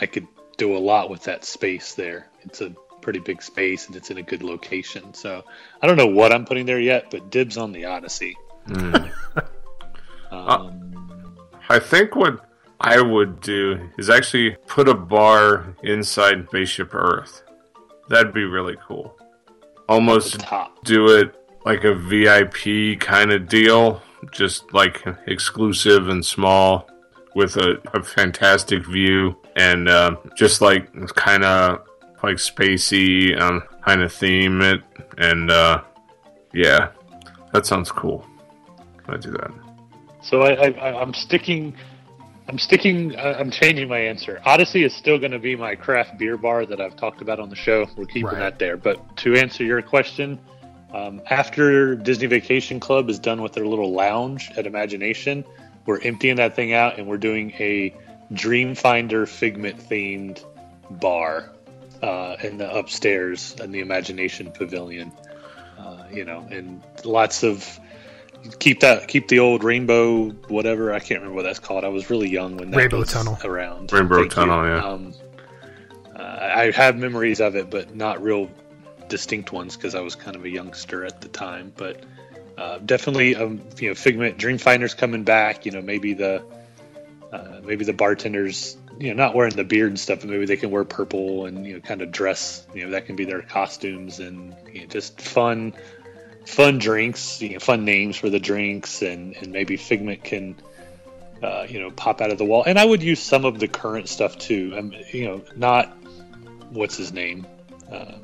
I 0.00 0.06
could 0.06 0.26
do 0.56 0.76
a 0.76 0.78
lot 0.78 1.10
with 1.10 1.24
that 1.24 1.44
space 1.44 1.94
there. 1.94 2.28
It's 2.42 2.60
a 2.60 2.74
pretty 3.02 3.20
big 3.20 3.42
space 3.42 3.86
and 3.86 3.94
it's 3.94 4.10
in 4.10 4.18
a 4.18 4.22
good 4.22 4.42
location. 4.42 5.14
So 5.14 5.44
I 5.80 5.86
don't 5.86 5.96
know 5.96 6.06
what 6.08 6.32
I'm 6.32 6.44
putting 6.44 6.66
there 6.66 6.80
yet, 6.80 7.10
but 7.10 7.30
dibs 7.30 7.56
on 7.56 7.72
the 7.72 7.84
Odyssey. 7.84 8.36
Um, 10.46 10.76
I 11.68 11.78
think 11.78 12.14
what 12.14 12.40
I 12.80 13.00
would 13.00 13.40
do 13.40 13.90
is 13.98 14.08
actually 14.10 14.56
put 14.66 14.88
a 14.88 14.94
bar 14.94 15.74
inside 15.82 16.46
Spaceship 16.48 16.94
Earth. 16.94 17.42
That'd 18.08 18.32
be 18.32 18.44
really 18.44 18.76
cool. 18.86 19.16
Almost 19.88 20.44
do 20.84 21.08
it 21.08 21.34
like 21.64 21.84
a 21.84 21.94
VIP 21.94 23.00
kind 23.00 23.32
of 23.32 23.48
deal, 23.48 24.02
just 24.30 24.72
like 24.72 25.04
exclusive 25.26 26.08
and 26.08 26.24
small, 26.24 26.88
with 27.34 27.56
a, 27.56 27.80
a 27.92 28.02
fantastic 28.02 28.86
view 28.86 29.36
and 29.56 29.88
uh, 29.88 30.16
just 30.36 30.60
like 30.60 30.88
kind 31.14 31.44
of 31.44 31.80
like 32.22 32.36
spacey, 32.36 33.38
um, 33.40 33.62
kind 33.84 34.02
of 34.02 34.12
theme 34.12 34.60
it, 34.62 34.80
and 35.18 35.50
uh, 35.50 35.82
yeah, 36.54 36.90
that 37.52 37.66
sounds 37.66 37.90
cool. 37.90 38.24
I 39.08 39.16
do 39.16 39.30
that. 39.32 39.65
So 40.26 40.42
I, 40.42 40.70
I, 40.70 41.00
I'm 41.00 41.14
sticking. 41.14 41.74
I'm 42.48 42.58
sticking. 42.58 43.14
uh, 43.16 43.36
I'm 43.38 43.50
changing 43.50 43.88
my 43.88 43.98
answer. 43.98 44.40
Odyssey 44.44 44.82
is 44.84 44.94
still 44.94 45.18
going 45.18 45.30
to 45.32 45.38
be 45.38 45.54
my 45.54 45.76
craft 45.76 46.18
beer 46.18 46.36
bar 46.36 46.66
that 46.66 46.80
I've 46.80 46.96
talked 46.96 47.22
about 47.22 47.38
on 47.38 47.48
the 47.48 47.56
show. 47.56 47.86
We're 47.96 48.06
keeping 48.06 48.24
Right. 48.24 48.38
that 48.38 48.58
there. 48.58 48.76
But 48.76 49.16
to 49.18 49.34
answer 49.36 49.62
your 49.64 49.82
question, 49.82 50.38
um, 50.92 51.22
after 51.30 51.94
Disney 51.94 52.26
Vacation 52.26 52.80
Club 52.80 53.08
is 53.08 53.18
done 53.20 53.40
with 53.40 53.52
their 53.52 53.66
little 53.66 53.92
lounge 53.92 54.50
at 54.56 54.66
Imagination, 54.66 55.44
we're 55.86 56.00
emptying 56.00 56.36
that 56.36 56.56
thing 56.56 56.72
out 56.72 56.98
and 56.98 57.06
we're 57.06 57.18
doing 57.18 57.52
a 57.58 57.94
Dreamfinder 58.32 59.28
Figment 59.28 59.78
themed 59.78 60.44
bar 60.90 61.50
uh, 62.02 62.36
in 62.42 62.58
the 62.58 62.72
upstairs 62.76 63.54
in 63.62 63.70
the 63.70 63.78
Imagination 63.80 64.50
Pavilion. 64.50 65.12
Uh, 65.78 66.04
you 66.12 66.24
know, 66.24 66.46
and 66.50 66.82
lots 67.04 67.42
of 67.44 67.78
keep 68.58 68.80
that 68.80 69.08
keep 69.08 69.28
the 69.28 69.38
old 69.38 69.64
rainbow 69.64 70.28
whatever 70.48 70.92
I 70.92 70.98
can't 70.98 71.20
remember 71.20 71.36
what 71.36 71.42
that's 71.42 71.58
called. 71.58 71.84
I 71.84 71.88
was 71.88 72.10
really 72.10 72.28
young 72.28 72.56
when 72.56 72.70
that 72.70 72.76
Rainbow 72.76 72.98
was 72.98 73.12
Tunnel. 73.12 73.38
around. 73.44 73.92
Rainbow 73.92 74.16
Thank 74.16 74.30
you. 74.30 74.34
Tunnel, 74.34 74.64
yeah. 74.66 74.84
Um, 74.84 75.14
uh, 76.14 76.22
I 76.22 76.70
have 76.70 76.96
memories 76.96 77.40
of 77.40 77.56
it, 77.56 77.70
but 77.70 77.94
not 77.94 78.22
real 78.22 78.50
distinct 79.08 79.52
ones 79.52 79.76
because 79.76 79.94
I 79.94 80.00
was 80.00 80.14
kind 80.14 80.36
of 80.36 80.44
a 80.44 80.48
youngster 80.48 81.04
at 81.04 81.20
the 81.20 81.28
time. 81.28 81.72
But 81.76 82.04
uh, 82.56 82.78
definitely, 82.78 83.36
um, 83.36 83.60
you 83.78 83.88
know, 83.88 83.94
Figment 83.94 84.38
Dreamfinder's 84.38 84.94
coming 84.94 85.24
back. 85.24 85.66
You 85.66 85.72
know, 85.72 85.82
maybe 85.82 86.14
the 86.14 86.44
uh, 87.32 87.60
maybe 87.64 87.84
the 87.84 87.92
bartenders, 87.92 88.76
you 88.98 89.08
know, 89.08 89.14
not 89.14 89.34
wearing 89.34 89.54
the 89.54 89.64
beard 89.64 89.88
and 89.88 90.00
stuff, 90.00 90.20
but 90.20 90.30
maybe 90.30 90.46
they 90.46 90.56
can 90.56 90.70
wear 90.70 90.84
purple 90.84 91.46
and 91.46 91.66
you 91.66 91.74
know, 91.74 91.80
kind 91.80 92.02
of 92.02 92.10
dress. 92.10 92.66
You 92.74 92.84
know, 92.84 92.90
that 92.92 93.06
can 93.06 93.16
be 93.16 93.24
their 93.24 93.42
costumes 93.42 94.20
and 94.20 94.54
you 94.72 94.80
know, 94.82 94.86
just 94.86 95.20
fun, 95.20 95.74
fun 96.46 96.78
drinks. 96.78 97.42
You 97.42 97.54
know, 97.54 97.58
fun 97.58 97.84
names 97.84 98.16
for 98.16 98.30
the 98.30 98.40
drinks, 98.40 99.02
and 99.02 99.36
and 99.36 99.52
maybe 99.52 99.76
Figment 99.76 100.24
can. 100.24 100.56
Uh, 101.42 101.66
you 101.68 101.78
know, 101.78 101.90
pop 101.90 102.22
out 102.22 102.30
of 102.30 102.38
the 102.38 102.44
wall, 102.46 102.64
and 102.66 102.78
I 102.78 102.84
would 102.86 103.02
use 103.02 103.20
some 103.22 103.44
of 103.44 103.58
the 103.58 103.68
current 103.68 104.08
stuff 104.08 104.38
too. 104.38 104.72
Um, 104.74 104.94
you 105.12 105.26
know, 105.26 105.44
not 105.54 105.94
what's 106.70 106.96
his 106.96 107.12
name, 107.12 107.46
um, 107.92 108.22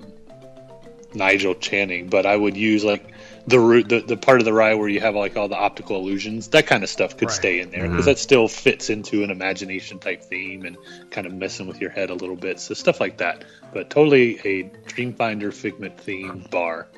Nigel 1.13 1.55
Channing, 1.55 2.09
but 2.09 2.25
I 2.25 2.35
would 2.35 2.57
use 2.57 2.83
like 2.83 3.05
the 3.47 3.61
root, 3.61 3.91
the, 3.91 4.01
the 4.01 4.17
part 4.17 4.41
of 4.41 4.47
the 4.47 4.53
ride 4.55 4.77
where 4.77 4.89
you 4.89 5.01
have 5.01 5.15
like 5.15 5.37
all 5.37 5.47
the 5.47 5.59
optical 5.59 5.97
illusions. 5.97 6.49
That 6.49 6.67
kind 6.67 6.83
of 6.83 6.89
stuff 6.89 7.19
could 7.19 7.29
Right. 7.29 7.35
stay 7.35 7.61
in 7.61 7.71
there 7.71 7.87
because 7.87 8.07
that 8.07 8.19
still 8.19 8.49
fits 8.49 8.89
into 8.89 9.23
an 9.23 9.31
imagination 9.31 9.99
type 9.99 10.23
theme 10.23 10.65
and 10.65 10.79
kind 11.11 11.27
of 11.27 11.35
messing 11.35 11.67
with 11.67 11.83
your 11.83 11.91
head 11.91 12.09
a 12.09 12.15
little 12.15 12.37
bit. 12.37 12.61
So 12.61 12.73
stuff 12.73 12.99
like 12.99 13.19
that, 13.19 13.45
but 13.75 13.91
totally 13.91 14.39
a 14.47 14.71
Dreamfinder 14.89 15.53
Figment 15.53 16.01
theme 16.01 16.47
bar. 16.51 16.89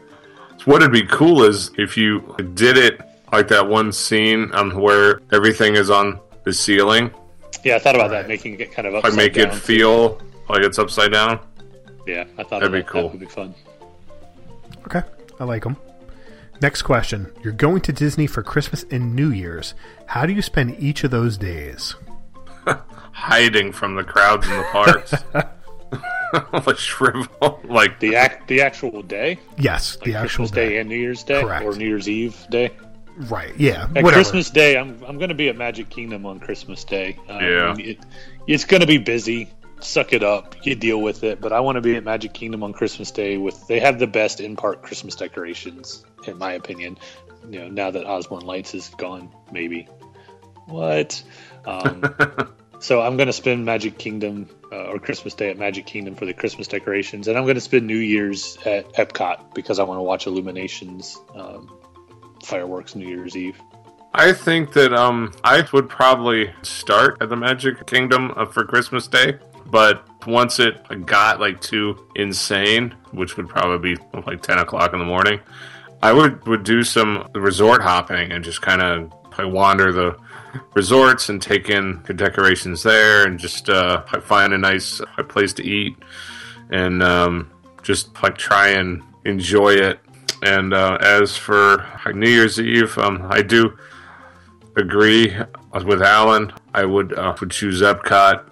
What'd 0.65 0.93
be 0.93 1.05
cool 1.07 1.45
is 1.45 1.71
if 1.77 1.97
you 1.97 2.35
did 2.55 2.77
it 2.79 3.01
like 3.33 3.49
that 3.49 3.67
one 3.69 3.93
scene 3.93 4.51
um, 4.55 4.71
where 4.73 5.21
everything 5.33 5.77
is 5.77 5.91
on 5.91 6.21
the 6.45 6.53
ceiling, 6.53 7.11
Yeah, 7.65 7.77
I 7.77 7.79
thought 7.81 7.95
about 7.95 8.11
Right. 8.11 8.23
that, 8.23 8.29
making 8.29 8.59
it 8.61 8.73
kind 8.73 8.87
of 8.89 8.95
like 8.95 9.05
upside 9.05 9.17
make 9.17 9.37
it 9.37 9.55
feel 9.55 10.21
like 10.49 10.63
it's 10.63 10.79
upside 10.79 11.13
down. 11.13 11.41
Yeah, 12.07 12.25
I 12.39 12.43
thought 12.43 12.61
That'd 12.61 12.73
be 12.73 12.79
about 12.81 12.91
cool. 12.91 13.03
That 13.05 13.11
would 13.13 13.21
be 13.21 13.27
fun. 13.27 13.55
Okay, 14.87 15.03
I 15.41 15.45
like 15.45 15.65
them. 15.65 15.77
Next 16.63 16.83
question. 16.83 17.31
You're 17.43 17.53
going 17.53 17.81
to 17.83 17.93
Disney 17.93 18.27
for 18.27 18.43
Christmas 18.43 18.85
and 18.91 19.15
New 19.15 19.31
Year's. 19.31 19.75
How 20.07 20.25
do 20.27 20.33
you 20.33 20.43
spend 20.43 20.77
each 20.79 21.03
of 21.05 21.11
those 21.11 21.37
days? 21.37 21.95
Hiding 23.13 23.73
from 23.73 23.95
the 23.97 24.05
crowds 24.05 24.47
in 24.49 24.57
the 24.57 24.65
parks. 24.65 25.15
like 26.67 26.79
shrivel, 26.79 27.61
like 27.65 28.01
The 28.01 28.17
act, 28.17 28.49
the 28.49 28.61
actual 28.63 29.03
day, 29.03 29.39
Yes, 29.59 29.97
like 29.97 30.05
the 30.05 30.15
actual 30.15 30.21
Christmas 30.21 30.51
day. 30.51 30.69
day. 30.71 30.79
and 30.79 30.89
New 30.89 30.97
Year's 30.97 31.23
Day, 31.23 31.43
Correct. 31.43 31.65
or 31.65 31.75
New 31.75 31.87
Year's 31.87 32.09
Eve 32.09 32.37
day. 32.51 32.71
Right, 33.17 33.53
yeah. 33.57 33.85
At 33.85 34.03
whatever. 34.03 34.13
Christmas 34.13 34.51
Day, 34.51 34.77
I'm 34.77 35.01
I'm 35.07 35.19
going 35.19 35.29
to 35.29 35.37
be 35.37 35.49
at 35.49 35.57
Magic 35.57 35.89
Kingdom 35.89 36.27
on 36.27 36.41
Christmas 36.41 36.83
Day. 36.85 37.17
Um, 37.29 37.41
Yeah. 37.41 37.75
it, 37.79 37.99
it's 38.49 38.65
going 38.65 38.81
to 38.81 38.87
be 38.89 38.99
busy. 38.99 39.49
Suck 39.81 40.13
it 40.13 40.23
up. 40.25 40.55
You 40.67 40.75
deal 40.75 41.01
with 41.01 41.23
it. 41.25 41.41
But 41.41 41.53
I 41.53 41.61
want 41.61 41.77
to 41.77 41.81
be 41.83 41.95
at 41.95 42.03
Magic 42.05 42.33
Kingdom 42.33 42.63
on 42.65 42.73
Christmas 42.73 43.11
Day. 43.13 43.37
With 43.39 43.67
they 43.69 43.79
have 43.81 43.99
the 44.01 44.07
best 44.09 44.41
in 44.41 44.57
park 44.57 44.83
Christmas 44.83 45.15
decorations, 45.15 46.05
in 46.27 46.39
my 46.39 46.53
opinion. 46.55 46.99
You 47.49 47.61
know, 47.61 47.69
now 47.69 47.91
that 47.93 48.05
Osborne 48.07 48.45
Lights 48.47 48.75
is 48.75 48.89
gone, 48.99 49.29
maybe. 49.53 49.87
What? 50.67 51.23
Um, 51.67 52.03
so 52.81 53.01
I'm 53.03 53.17
going 53.17 53.27
to 53.29 53.33
spend 53.33 53.65
Magic 53.65 53.99
Kingdom 53.99 54.49
uh, 54.75 54.91
or 54.91 54.99
Christmas 54.99 55.35
Day 55.35 55.51
at 55.51 55.59
Magic 55.59 55.87
Kingdom 55.87 56.17
for 56.17 56.27
the 56.27 56.35
Christmas 56.35 56.67
decorations, 56.67 57.29
and 57.29 57.39
I'm 57.39 57.45
going 57.45 57.55
to 57.55 57.61
spend 57.61 57.87
New 57.87 57.97
Year's 57.97 58.59
at 58.67 58.93
Epcot 58.95 59.55
because 59.55 59.79
I 59.79 59.85
want 59.85 59.99
to 59.99 60.03
watch 60.03 60.27
Illuminations, 60.27 61.21
um, 61.35 61.79
fireworks 62.43 62.97
New 62.97 63.07
Year's 63.07 63.37
Eve. 63.37 63.61
I 64.13 64.33
think 64.33 64.73
that 64.75 64.93
um 64.93 65.33
I 65.43 65.67
would 65.73 65.89
probably 65.89 66.51
start 66.63 67.19
at 67.21 67.29
the 67.29 67.37
Magic 67.37 67.87
Kingdom 67.87 68.33
uh, 68.37 68.47
for 68.47 68.65
Christmas 68.65 69.07
Day, 69.07 69.39
but 69.67 70.07
once 70.27 70.61
it 70.61 71.07
got 71.07 71.41
like 71.41 71.61
too 71.61 72.07
insane, 72.15 72.95
which 73.13 73.37
would 73.37 73.49
probably 73.49 73.95
be 73.95 74.03
like 74.27 74.43
ten 74.43 74.59
o'clock 74.59 74.93
in 74.93 74.99
the 74.99 75.05
morning, 75.05 75.41
I 76.03 76.13
would 76.13 76.47
would 76.47 76.65
do 76.65 76.85
some 76.85 77.29
resort 77.35 77.83
hopping 77.83 78.31
and 78.31 78.45
just 78.45 78.63
kind 78.63 78.83
of 78.83 79.13
like, 79.39 79.53
wander 79.53 79.93
the 79.93 80.17
resorts 80.75 81.29
and 81.29 81.41
take 81.41 81.69
in 81.69 82.03
the 82.07 82.15
decorations 82.15 82.83
there 82.83 83.27
and 83.27 83.39
just 83.39 83.69
uh, 83.69 84.05
like, 84.13 84.23
find 84.23 84.53
a 84.53 84.59
nice 84.59 85.01
uh, 85.01 85.23
place 85.23 85.53
to 85.55 85.65
eat 85.65 85.97
and 86.71 87.03
um, 87.03 87.51
just 87.83 88.23
like 88.23 88.37
try 88.37 88.69
and 88.69 89.03
enjoy 89.25 89.75
it. 89.75 89.99
And 90.43 90.75
uh, 90.75 90.99
as 91.01 91.37
for 91.37 91.87
New 92.13 92.29
Year's 92.29 92.61
Eve, 92.61 92.97
um, 92.99 93.27
I 93.31 93.43
do 93.43 93.77
agree 94.77 95.35
with 95.73 96.03
Alan. 96.03 96.53
I 96.75 96.85
would 96.85 97.17
uh, 97.17 97.35
would 97.41 97.51
choose 97.51 97.81
Epcot. 97.81 98.51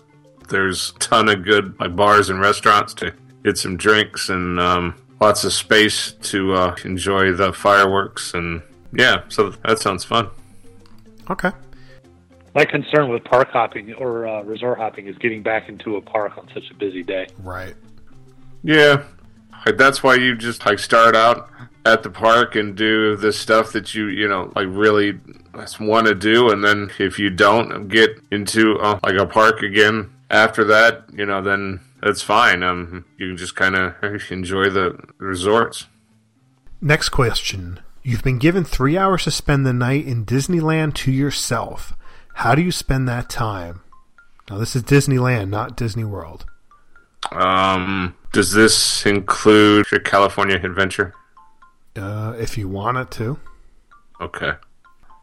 There's 0.48 0.92
a 0.96 0.98
ton 0.98 1.28
of 1.28 1.44
good 1.44 1.78
like 1.80 1.94
bars 1.94 2.30
and 2.30 2.40
restaurants 2.40 2.94
to 2.94 3.12
get 3.44 3.58
some 3.58 3.76
drinks 3.76 4.28
and 4.28 4.58
um, 4.60 4.94
lots 5.20 5.44
of 5.44 5.52
space 5.52 6.12
to 6.22 6.54
uh, 6.54 6.76
enjoy 6.84 7.32
the 7.32 7.52
fireworks 7.52 8.34
and 8.34 8.62
yeah. 8.92 9.22
So 9.28 9.50
that 9.50 9.78
sounds 9.78 10.04
fun. 10.04 10.30
Okay. 11.30 11.50
My 12.54 12.64
concern 12.64 13.08
with 13.08 13.24
park 13.24 13.48
hopping 13.50 13.94
or 13.94 14.26
uh, 14.26 14.42
resort 14.42 14.78
hopping 14.78 15.06
is 15.06 15.16
getting 15.18 15.42
back 15.42 15.68
into 15.68 15.96
a 15.96 16.02
park 16.02 16.36
on 16.36 16.48
such 16.52 16.70
a 16.70 16.74
busy 16.74 17.02
day. 17.02 17.26
Right. 17.38 17.74
Yeah, 18.62 19.04
that's 19.76 20.02
why 20.02 20.16
you 20.16 20.36
just 20.36 20.64
like 20.66 20.78
start 20.78 21.16
out 21.16 21.48
at 21.84 22.02
the 22.02 22.10
park 22.10 22.54
and 22.54 22.76
do 22.76 23.16
the 23.16 23.32
stuff 23.32 23.72
that 23.72 23.94
you 23.94 24.06
you 24.06 24.28
know 24.28 24.52
like 24.54 24.66
really 24.68 25.18
want 25.80 26.06
to 26.06 26.14
do, 26.14 26.50
and 26.50 26.62
then 26.62 26.90
if 26.98 27.18
you 27.18 27.30
don't 27.30 27.88
get 27.88 28.10
into 28.30 28.78
uh, 28.78 28.98
like 29.02 29.16
a 29.16 29.26
park 29.26 29.62
again 29.62 30.12
after 30.30 30.64
that, 30.64 31.04
you 31.12 31.26
know, 31.26 31.42
then 31.42 31.80
that's 32.02 32.22
fine. 32.22 32.62
Um, 32.62 33.04
you 33.18 33.28
can 33.28 33.36
just 33.36 33.54
kind 33.54 33.76
of 33.76 33.94
enjoy 34.30 34.70
the 34.70 34.98
resorts. 35.18 35.86
Next 36.80 37.10
question. 37.10 37.80
You've 38.02 38.24
been 38.24 38.38
given 38.38 38.64
three 38.64 38.98
hours 38.98 39.24
to 39.24 39.30
spend 39.30 39.64
the 39.64 39.72
night 39.72 40.06
in 40.06 40.26
Disneyland 40.26 40.94
to 40.94 41.12
yourself. 41.12 41.94
How 42.34 42.54
do 42.54 42.62
you 42.62 42.72
spend 42.72 43.08
that 43.08 43.28
time? 43.28 43.82
Now, 44.50 44.58
this 44.58 44.74
is 44.74 44.82
Disneyland, 44.82 45.50
not 45.50 45.76
Disney 45.76 46.04
World. 46.04 46.44
Um, 47.30 48.16
does 48.32 48.52
this 48.52 49.06
include 49.06 49.86
your 49.92 50.00
California 50.00 50.56
adventure? 50.56 51.14
Uh, 51.94 52.34
if 52.38 52.58
you 52.58 52.68
want 52.68 52.98
it 52.98 53.10
to. 53.12 53.38
Okay. 54.20 54.52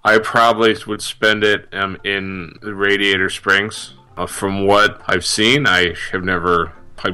I 0.03 0.19
probably 0.19 0.75
would 0.87 1.01
spend 1.01 1.43
it 1.43 1.67
um, 1.73 1.97
in 2.05 2.57
Radiator 2.61 3.29
Springs. 3.29 3.93
Uh, 4.15 4.25
from 4.25 4.65
what 4.65 5.01
I've 5.07 5.25
seen, 5.25 5.67
I 5.67 5.95
have 6.11 6.23
never 6.23 6.71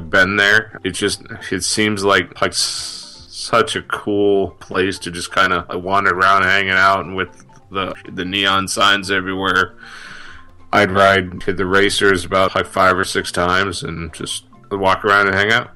been 0.10 0.36
there. 0.36 0.80
It 0.84 0.91
just 0.91 1.23
it 1.51 1.63
seems 1.63 2.04
like 2.04 2.41
like 2.41 2.54
such 3.45 3.75
a 3.75 3.81
cool 3.84 4.51
place 4.51 4.99
to 4.99 5.12
just 5.12 5.31
kind 5.31 5.53
of 5.53 5.69
like, 5.69 5.84
wander 5.84 6.13
around, 6.13 6.43
hanging 6.43 6.71
out, 6.71 7.05
and 7.05 7.15
with 7.15 7.45
the 7.71 7.93
the 8.12 8.25
neon 8.25 8.67
signs 8.67 9.12
everywhere. 9.12 9.75
I'd 10.73 10.91
ride 10.91 11.41
to 11.41 11.53
the 11.53 11.65
racers 11.65 12.25
about 12.25 12.55
like 12.55 12.65
five 12.65 12.97
or 12.97 13.05
six 13.05 13.31
times 13.31 13.84
and 13.84 14.13
just 14.13 14.45
walk 14.71 15.05
around 15.05 15.27
and 15.27 15.36
hang 15.36 15.51
out. 15.51 15.71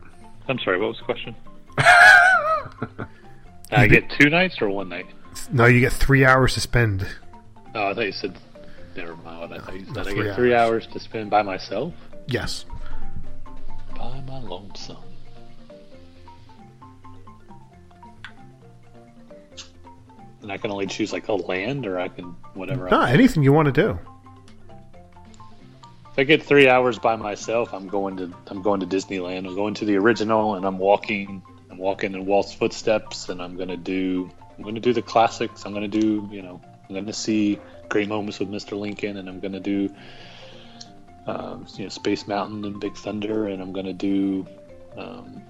I'm 0.50 0.60
sorry, 0.60 0.80
what 0.80 0.90
was 0.90 0.98
the 0.98 1.04
question? 1.06 1.36
I 3.72 3.88
get 3.88 4.10
two 4.10 4.30
nights 4.30 4.62
or 4.62 4.70
one 4.70 4.90
night? 4.90 5.06
No, 5.52 5.66
you 5.66 5.80
get 5.80 5.94
three 5.94 6.26
hours 6.26 6.56
to 6.56 6.60
spend. 6.60 7.08
Oh, 7.76 7.90
I 7.90 7.94
thought 7.94 8.06
you 8.06 8.12
said. 8.12 8.38
Never 8.98 9.16
mind 9.18 9.40
what 9.40 9.54
I 9.54 9.60
thought 9.64 9.80
you 9.80 9.86
said. 9.86 9.98
I 10.00 10.04
three 10.04 10.24
get 10.24 10.36
three 10.36 10.54
hours 10.54 10.88
to 10.88 11.00
spend 11.00 11.30
by 11.30 11.44
myself. 11.44 11.94
Yes. 12.28 12.66
By 13.96 14.22
my 14.28 14.40
lonesome. 14.40 14.98
And 20.42 20.52
I 20.52 20.58
can 20.58 20.72
only 20.72 20.88
choose 20.88 21.12
like 21.12 21.28
a 21.28 21.34
land, 21.34 21.86
or 21.86 22.00
I 22.00 22.08
can 22.08 22.36
whatever. 22.54 22.90
No, 22.90 23.02
anything 23.02 23.44
you 23.44 23.52
want 23.52 23.66
to 23.68 23.72
do. 23.72 24.00
If 26.12 26.18
I 26.18 26.24
get 26.24 26.42
three 26.42 26.68
hours 26.68 26.98
by 26.98 27.16
myself, 27.16 27.74
I'm 27.74 27.88
going 27.88 28.18
to 28.18 28.34
I'm 28.48 28.62
going 28.62 28.80
to 28.80 28.88
Disneyland. 28.88 29.48
I'm 29.48 29.56
going 29.56 29.74
to 29.76 29.86
the 29.86 29.98
original, 29.98 30.56
and 30.56 30.66
I'm 30.66 30.78
walking. 30.78 31.44
I'm 31.70 31.78
walking 31.78 32.14
in 32.14 32.26
Walt's 32.26 32.54
footsteps, 32.54 33.30
and 33.30 33.42
I'm 33.42 33.56
gonna 33.58 33.78
do 33.78 34.30
I'm 34.58 34.64
gonna 34.64 34.80
do 34.80 34.94
the 34.94 35.02
classics. 35.02 35.66
I'm 35.66 35.74
gonna 35.74 35.88
do 35.88 36.28
you 36.32 36.42
know 36.42 36.62
I'm 36.88 36.96
gonna 36.96 37.14
see 37.14 37.60
great 37.90 38.08
moments 38.08 38.40
with 38.40 38.50
Mr. 38.50 38.78
Lincoln, 38.78 39.18
and 39.18 39.30
I'm 39.30 39.40
gonna 39.40 39.60
do 39.60 39.94
um, 41.28 41.66
you 41.76 41.84
know 41.84 41.90
Space 41.90 42.28
Mountain 42.28 42.66
and 42.66 42.80
Big 42.80 42.96
Thunder, 42.96 43.48
and 43.48 43.62
I'm 43.62 43.72
gonna 43.72 43.94
do 43.94 44.48
um, 44.98 45.42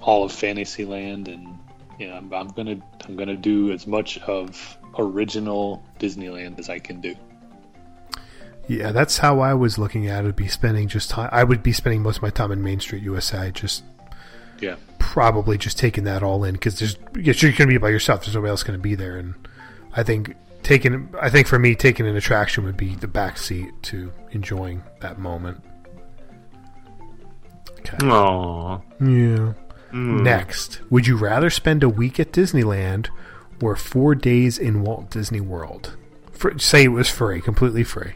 all 0.00 0.24
of 0.24 0.32
Fantasyland, 0.32 1.28
and 1.28 1.58
you 1.98 2.08
know 2.08 2.14
I'm, 2.16 2.32
I'm 2.32 2.48
gonna 2.48 2.76
I'm 3.06 3.16
gonna 3.16 3.36
do 3.36 3.72
as 3.72 3.86
much 3.86 4.18
of 4.20 4.78
original 4.98 5.82
Disneyland 5.98 6.58
as 6.58 6.68
I 6.68 6.78
can 6.78 7.00
do. 7.00 7.14
Yeah, 8.68 8.92
that's 8.92 9.18
how 9.18 9.40
I 9.40 9.54
was 9.54 9.78
looking 9.78 10.08
at 10.08 10.24
it. 10.24 10.26
would 10.26 10.36
Be 10.36 10.46
spending 10.48 10.88
just 10.88 11.10
time. 11.10 11.30
I 11.32 11.42
would 11.44 11.62
be 11.62 11.72
spending 11.72 12.02
most 12.02 12.16
of 12.18 12.22
my 12.22 12.30
time 12.30 12.52
in 12.52 12.62
Main 12.62 12.80
Street 12.80 13.02
USA, 13.02 13.50
just 13.50 13.82
Yeah. 14.60 14.76
probably 14.98 15.56
just 15.56 15.78
taking 15.78 16.04
that 16.04 16.22
all 16.22 16.44
in 16.44 16.52
because 16.52 16.78
there's 16.78 16.94
because 17.12 17.42
you're 17.42 17.52
going 17.52 17.68
to 17.68 17.74
be 17.74 17.78
by 17.78 17.88
yourself. 17.88 18.24
There's 18.24 18.34
nobody 18.34 18.50
else 18.50 18.62
going 18.62 18.78
to 18.78 18.82
be 18.82 18.94
there, 18.94 19.16
and 19.16 19.34
I 19.96 20.02
think 20.02 20.34
taking 20.62 21.08
I 21.20 21.30
think 21.30 21.46
for 21.46 21.58
me 21.58 21.74
taking 21.74 22.06
an 22.06 22.14
attraction 22.16 22.64
would 22.64 22.76
be 22.76 22.94
the 22.94 23.08
back 23.08 23.38
seat 23.38 23.70
to 23.84 24.12
enjoying 24.32 24.82
that 25.00 25.18
moment. 25.18 25.64
Okay. 27.80 27.96
Aww. 27.98 28.82
Yeah. 29.00 29.54
Next, 29.92 30.80
would 30.90 31.06
you 31.06 31.16
rather 31.16 31.50
spend 31.50 31.82
a 31.82 31.88
week 31.88 32.20
at 32.20 32.32
Disneyland 32.32 33.08
or 33.62 33.74
four 33.76 34.14
days 34.14 34.58
in 34.58 34.82
Walt 34.82 35.10
Disney 35.10 35.40
World? 35.40 35.96
For, 36.32 36.58
say 36.58 36.84
it 36.84 36.88
was 36.88 37.08
free, 37.08 37.40
completely 37.40 37.84
free. 37.84 38.12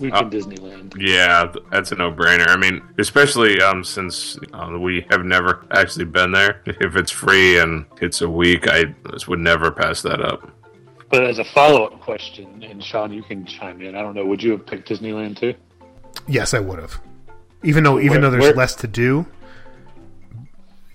Week 0.00 0.14
in 0.14 0.30
Disneyland. 0.30 0.94
Yeah, 0.96 1.52
that's 1.72 1.90
a 1.90 1.96
no-brainer. 1.96 2.48
I 2.48 2.56
mean, 2.56 2.80
especially 2.98 3.60
um, 3.60 3.82
since 3.82 4.38
uh, 4.52 4.76
we 4.78 5.04
have 5.10 5.24
never 5.24 5.66
actually 5.72 6.04
been 6.04 6.30
there. 6.30 6.62
If 6.66 6.94
it's 6.94 7.10
free 7.10 7.58
and 7.58 7.84
it's 8.00 8.20
a 8.20 8.28
week, 8.30 8.68
I 8.68 8.94
just 9.10 9.26
would 9.26 9.40
never 9.40 9.72
pass 9.72 10.02
that 10.02 10.20
up. 10.24 10.48
But 11.10 11.24
as 11.24 11.38
a 11.40 11.44
follow 11.44 11.84
up 11.86 12.00
question, 12.00 12.62
and 12.62 12.84
Sean, 12.84 13.12
you 13.12 13.22
can 13.22 13.44
chime 13.44 13.82
in. 13.82 13.96
I 13.96 14.02
don't 14.02 14.14
know. 14.14 14.24
Would 14.26 14.42
you 14.42 14.52
have 14.52 14.64
picked 14.66 14.88
Disneyland 14.88 15.38
too? 15.38 15.54
Yes, 16.28 16.54
I 16.54 16.60
would 16.60 16.78
have. 16.78 17.00
Even 17.64 17.82
though 17.82 17.98
even 17.98 18.10
Where- 18.12 18.20
though 18.20 18.30
there's 18.30 18.42
where- 18.42 18.54
less 18.54 18.74
to 18.76 18.86
do, 18.86 19.26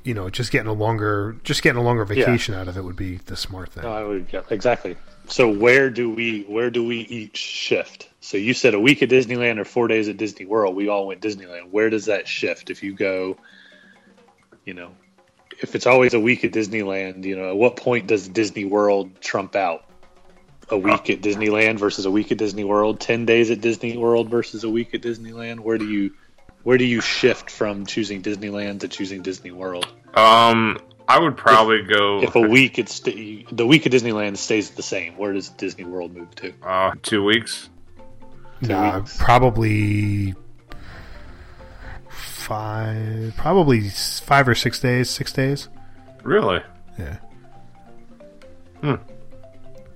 you 0.04 0.14
know, 0.14 0.30
just 0.30 0.52
getting 0.52 0.68
a 0.68 0.74
longer 0.74 1.36
just 1.44 1.64
getting 1.64 1.80
a 1.80 1.84
longer 1.84 2.06
vacation 2.06 2.54
out 2.54 2.68
of 2.68 2.78
it 2.78 2.84
would 2.84 2.96
be 2.96 3.18
the 3.18 3.36
smart 3.36 3.72
thing. 3.72 3.84
No, 3.84 3.92
I 3.92 4.04
would 4.04 4.28
yeah, 4.32 4.42
exactly. 4.50 4.98
So 5.28 5.50
where 5.50 5.90
do 5.90 6.10
we 6.10 6.44
where 6.44 6.70
do 6.70 6.86
we 6.86 6.98
each 6.98 7.38
shift? 7.38 8.10
So 8.20 8.38
you 8.38 8.54
said 8.54 8.74
a 8.74 8.80
week 8.80 9.02
at 9.02 9.10
Disneyland 9.10 9.60
or 9.60 9.66
four 9.66 9.88
days 9.88 10.10
at 10.10 10.18
Disney 10.18 10.46
World. 10.46 10.76
We 10.76 10.90
all 10.90 11.08
went 11.08 11.22
Disneyland. 11.22 11.72
Where 11.72 11.90
does 11.90 12.06
that 12.06 12.28
shift 12.28 12.70
if 12.70 12.84
you 12.84 12.94
go? 12.94 13.38
You 14.66 14.74
know, 14.74 14.92
if 15.62 15.76
it's 15.76 15.88
always 15.88 16.14
a 16.14 16.20
week 16.20 16.44
at 16.44 16.52
Disneyland, 16.52 17.24
you 17.24 17.36
know, 17.36 17.50
at 17.50 17.56
what 17.56 17.78
point 17.78 18.08
does 18.08 18.28
Disney 18.28 18.66
World 18.66 19.22
trump 19.22 19.56
out? 19.56 19.86
A 20.70 20.78
week 20.78 21.10
at 21.10 21.22
Disneyland 21.22 21.78
versus 21.78 22.06
a 22.06 22.12
week 22.12 22.32
at 22.32 22.38
Disney 22.38 22.64
World. 22.64 23.00
Ten 23.00 23.26
days 23.26 23.52
at 23.52 23.60
Disney 23.62 23.98
World 23.98 24.30
versus 24.30 24.64
a 24.64 24.70
week 24.70 24.94
at 24.94 25.02
Disneyland. 25.02 25.60
Where 25.60 25.78
do 25.78 25.88
you 25.88 26.14
where 26.64 26.78
do 26.78 26.86
you 26.86 27.02
shift 27.02 27.50
from 27.50 27.86
choosing 27.86 28.22
Disneyland 28.22 28.82
to 28.82 28.88
choosing 28.88 29.22
Disney 29.22 29.52
World? 29.52 29.88
Um, 30.16 30.78
I 31.08 31.20
would 31.20 31.36
probably 31.38 31.84
go 31.84 32.22
If 32.22 32.36
a 32.36 32.42
week 32.42 32.80
it's 32.80 32.96
st- 32.96 33.56
the 33.56 33.68
week 33.68 33.86
of 33.86 33.92
Disneyland 33.92 34.38
stays 34.38 34.72
the 34.72 34.84
same, 34.84 35.18
where 35.18 35.34
does 35.34 35.50
Disney 35.50 35.84
World 35.84 36.16
move 36.16 36.34
to? 36.36 36.54
uh, 36.64 36.94
two 37.02 37.24
weeks. 37.24 37.70
Nah, 38.62 39.00
weeks. 39.00 39.18
probably 39.20 40.34
five, 42.10 43.34
probably 43.38 43.90
five 43.90 44.48
or 44.48 44.56
six 44.56 44.80
days. 44.80 45.10
Six 45.10 45.34
days. 45.34 45.70
Really? 46.24 46.62
Yeah. 46.98 47.18
Hmm. 48.82 48.96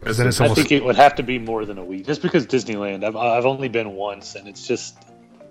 Then 0.02 0.28
it's 0.28 0.40
I 0.40 0.48
think 0.50 0.72
it 0.72 0.84
would 0.84 0.96
have 0.96 1.16
to 1.16 1.24
be 1.24 1.40
more 1.40 1.66
than 1.66 1.78
a 1.78 1.84
week, 1.84 2.06
just 2.06 2.22
because 2.22 2.46
Disneyland. 2.46 3.04
I've 3.04 3.16
I've 3.16 3.46
only 3.46 3.68
been 3.68 3.92
once, 3.94 4.36
and 4.36 4.48
it's 4.48 4.66
just 4.66 4.98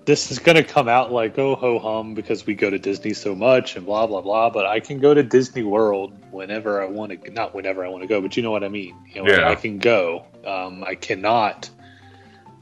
this 0.06 0.30
is 0.30 0.38
going 0.38 0.56
to 0.56 0.62
come 0.64 0.88
out 0.88 1.12
like 1.12 1.38
oh 1.38 1.56
ho 1.56 1.78
hum 1.78 2.14
because 2.14 2.46
we 2.46 2.54
go 2.54 2.70
to 2.70 2.78
Disney 2.78 3.12
so 3.12 3.34
much 3.34 3.76
and 3.76 3.84
blah 3.84 4.06
blah 4.06 4.22
blah. 4.22 4.50
But 4.50 4.64
I 4.64 4.80
can 4.80 4.98
go 4.98 5.12
to 5.12 5.22
Disney 5.22 5.62
World 5.62 6.14
whenever 6.30 6.80
I 6.80 6.86
want 6.86 7.24
to, 7.24 7.30
not 7.30 7.54
whenever 7.54 7.84
I 7.84 7.88
want 7.88 8.02
to 8.02 8.08
go, 8.08 8.20
but 8.22 8.36
you 8.36 8.42
know 8.42 8.50
what 8.50 8.64
I 8.64 8.68
mean. 8.68 8.96
You 9.12 9.24
know, 9.24 9.30
Yeah. 9.30 9.48
I 9.50 9.56
can 9.56 9.78
go. 9.78 10.24
Um, 10.46 10.84
I 10.84 10.94
cannot. 10.94 11.68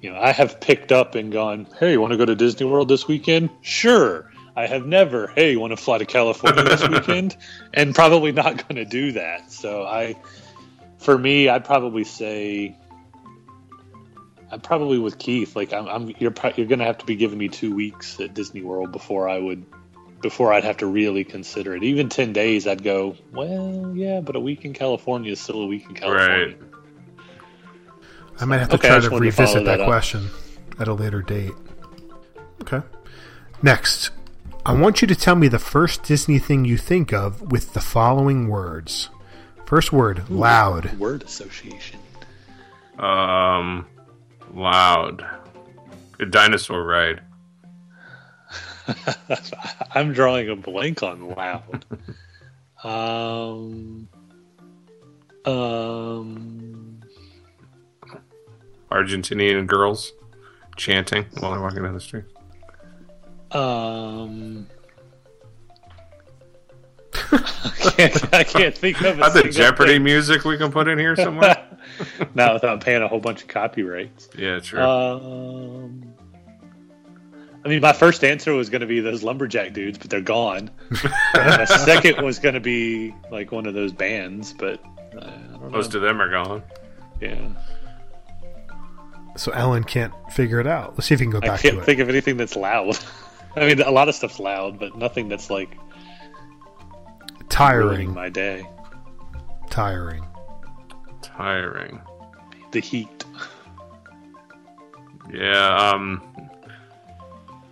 You 0.00 0.10
know, 0.10 0.18
I 0.18 0.32
have 0.32 0.60
picked 0.60 0.90
up 0.90 1.14
and 1.14 1.32
gone. 1.32 1.66
Hey, 1.78 1.92
you 1.92 2.00
want 2.00 2.12
to 2.12 2.16
go 2.18 2.24
to 2.24 2.34
Disney 2.34 2.66
World 2.66 2.88
this 2.88 3.06
weekend? 3.06 3.50
Sure. 3.62 4.30
I 4.56 4.66
have 4.66 4.86
never. 4.86 5.28
Hey, 5.28 5.52
you 5.52 5.60
want 5.60 5.72
to 5.72 5.76
fly 5.76 5.98
to 5.98 6.04
California 6.06 6.62
this 6.62 6.86
weekend? 6.88 7.36
And 7.72 7.94
probably 7.94 8.32
not 8.32 8.68
going 8.68 8.76
to 8.76 8.84
do 8.84 9.12
that. 9.12 9.50
So 9.50 9.84
I 9.84 10.16
for 10.98 11.18
me, 11.18 11.48
I'd 11.48 11.64
probably 11.64 12.04
say 12.04 12.76
I'm 14.54 14.60
probably 14.60 15.00
with 15.00 15.18
Keith. 15.18 15.56
Like 15.56 15.72
I'm, 15.72 15.88
I'm 15.88 16.14
you're 16.20 16.30
pro- 16.30 16.52
you're 16.54 16.68
gonna 16.68 16.84
have 16.84 16.98
to 16.98 17.04
be 17.04 17.16
giving 17.16 17.38
me 17.38 17.48
two 17.48 17.74
weeks 17.74 18.20
at 18.20 18.34
Disney 18.34 18.62
World 18.62 18.92
before 18.92 19.28
I 19.28 19.38
would 19.38 19.66
before 20.22 20.52
I'd 20.52 20.62
have 20.62 20.76
to 20.76 20.86
really 20.86 21.24
consider 21.24 21.74
it. 21.74 21.82
Even 21.82 22.08
ten 22.08 22.32
days, 22.32 22.68
I'd 22.68 22.84
go. 22.84 23.16
Well, 23.32 23.92
yeah, 23.96 24.20
but 24.20 24.36
a 24.36 24.40
week 24.40 24.64
in 24.64 24.72
California 24.72 25.32
is 25.32 25.40
still 25.40 25.60
a 25.62 25.66
week 25.66 25.86
in 25.88 25.96
California. 25.96 26.56
Right. 26.56 26.58
I 28.38 28.44
might 28.44 28.58
have 28.58 28.68
to 28.68 28.76
Okay, 28.76 28.86
try 28.86 29.00
to 29.00 29.10
wanted 29.10 29.18
to 29.18 29.24
revisit 29.24 29.64
that, 29.64 29.78
that 29.78 29.86
question 29.86 30.30
at 30.78 30.86
a 30.86 30.94
later 30.94 31.20
date. 31.20 31.52
Okay. 32.60 32.80
Next, 33.60 34.12
I 34.64 34.72
want 34.72 35.02
you 35.02 35.08
to 35.08 35.16
tell 35.16 35.34
me 35.34 35.48
the 35.48 35.58
first 35.58 36.04
Disney 36.04 36.38
thing 36.38 36.64
you 36.64 36.76
think 36.76 37.12
of 37.12 37.50
with 37.50 37.72
the 37.72 37.80
following 37.80 38.46
words. 38.46 39.08
First 39.66 39.92
word, 39.92 40.30
loud. 40.30 40.96
Word 40.96 41.24
association. 41.24 41.98
Um, 43.00 43.86
loud. 44.54 45.24
A 46.20 46.26
dinosaur 46.26 46.84
ride. 46.84 47.20
I'm 49.94 50.12
drawing 50.12 50.48
a 50.50 50.56
blank 50.56 51.02
on 51.02 51.28
loud. 51.30 51.84
um. 52.84 54.08
Um. 55.44 57.00
Argentinian 58.90 59.66
girls 59.66 60.12
chanting 60.76 61.24
while 61.40 61.52
they're 61.52 61.60
walking 61.60 61.82
down 61.82 61.94
the 61.94 62.00
street. 62.00 62.24
Um. 63.50 64.66
I, 67.32 67.92
can't, 67.96 68.34
I 68.34 68.44
can't 68.44 68.76
think 68.76 69.00
of 69.02 69.18
a 69.18 69.22
Are 69.22 69.30
the 69.30 69.48
Jeopardy 69.48 69.94
thing. 69.94 70.04
music 70.04 70.44
we 70.44 70.58
can 70.58 70.70
put 70.70 70.88
in 70.88 70.98
here 70.98 71.16
somewhere? 71.16 71.63
Not 72.34 72.54
without 72.54 72.80
paying 72.82 73.02
a 73.02 73.08
whole 73.08 73.20
bunch 73.20 73.42
of 73.42 73.48
copyrights. 73.48 74.28
yeah, 74.36 74.60
true. 74.60 74.80
Um, 74.80 76.14
I 77.64 77.68
mean, 77.68 77.80
my 77.80 77.92
first 77.94 78.22
answer 78.24 78.52
was 78.52 78.68
going 78.68 78.82
to 78.82 78.86
be 78.86 79.00
those 79.00 79.22
lumberjack 79.22 79.72
dudes, 79.72 79.96
but 79.98 80.10
they're 80.10 80.20
gone. 80.20 80.70
and 80.90 81.00
my 81.34 81.64
second 81.64 82.22
was 82.24 82.38
going 82.38 82.54
to 82.54 82.60
be 82.60 83.14
like 83.30 83.52
one 83.52 83.66
of 83.66 83.72
those 83.74 83.92
bands, 83.92 84.52
but 84.52 84.84
uh, 85.16 85.20
I 85.20 85.30
don't 85.30 85.62
know. 85.62 85.68
Most 85.70 85.94
of 85.94 86.02
them 86.02 86.20
are 86.20 86.30
gone. 86.30 86.62
yeah, 87.22 87.48
So 89.36 89.50
Alan 89.54 89.84
can't 89.84 90.12
figure 90.30 90.60
it 90.60 90.66
out. 90.66 90.92
Let's 90.94 91.06
see 91.06 91.14
if 91.14 91.20
you 91.20 91.26
can 91.26 91.32
go 91.32 91.40
back 91.40 91.60
to 91.60 91.68
can't 91.70 91.78
it. 91.82 91.84
think 91.86 92.00
of 92.00 92.08
anything 92.10 92.36
that's 92.36 92.54
loud. 92.56 92.98
I 93.56 93.66
mean, 93.66 93.80
a 93.80 93.90
lot 93.90 94.08
of 94.10 94.14
stuff's 94.14 94.38
loud, 94.40 94.78
but 94.78 94.96
nothing 94.98 95.28
that's 95.28 95.48
like 95.48 95.74
Tiring. 97.48 98.12
my 98.12 98.28
day. 98.28 98.66
Tiring. 99.70 100.26
Tiring. 101.36 102.00
The 102.72 102.80
heat. 102.80 103.24
Yeah, 105.32 105.76
um, 105.92 106.22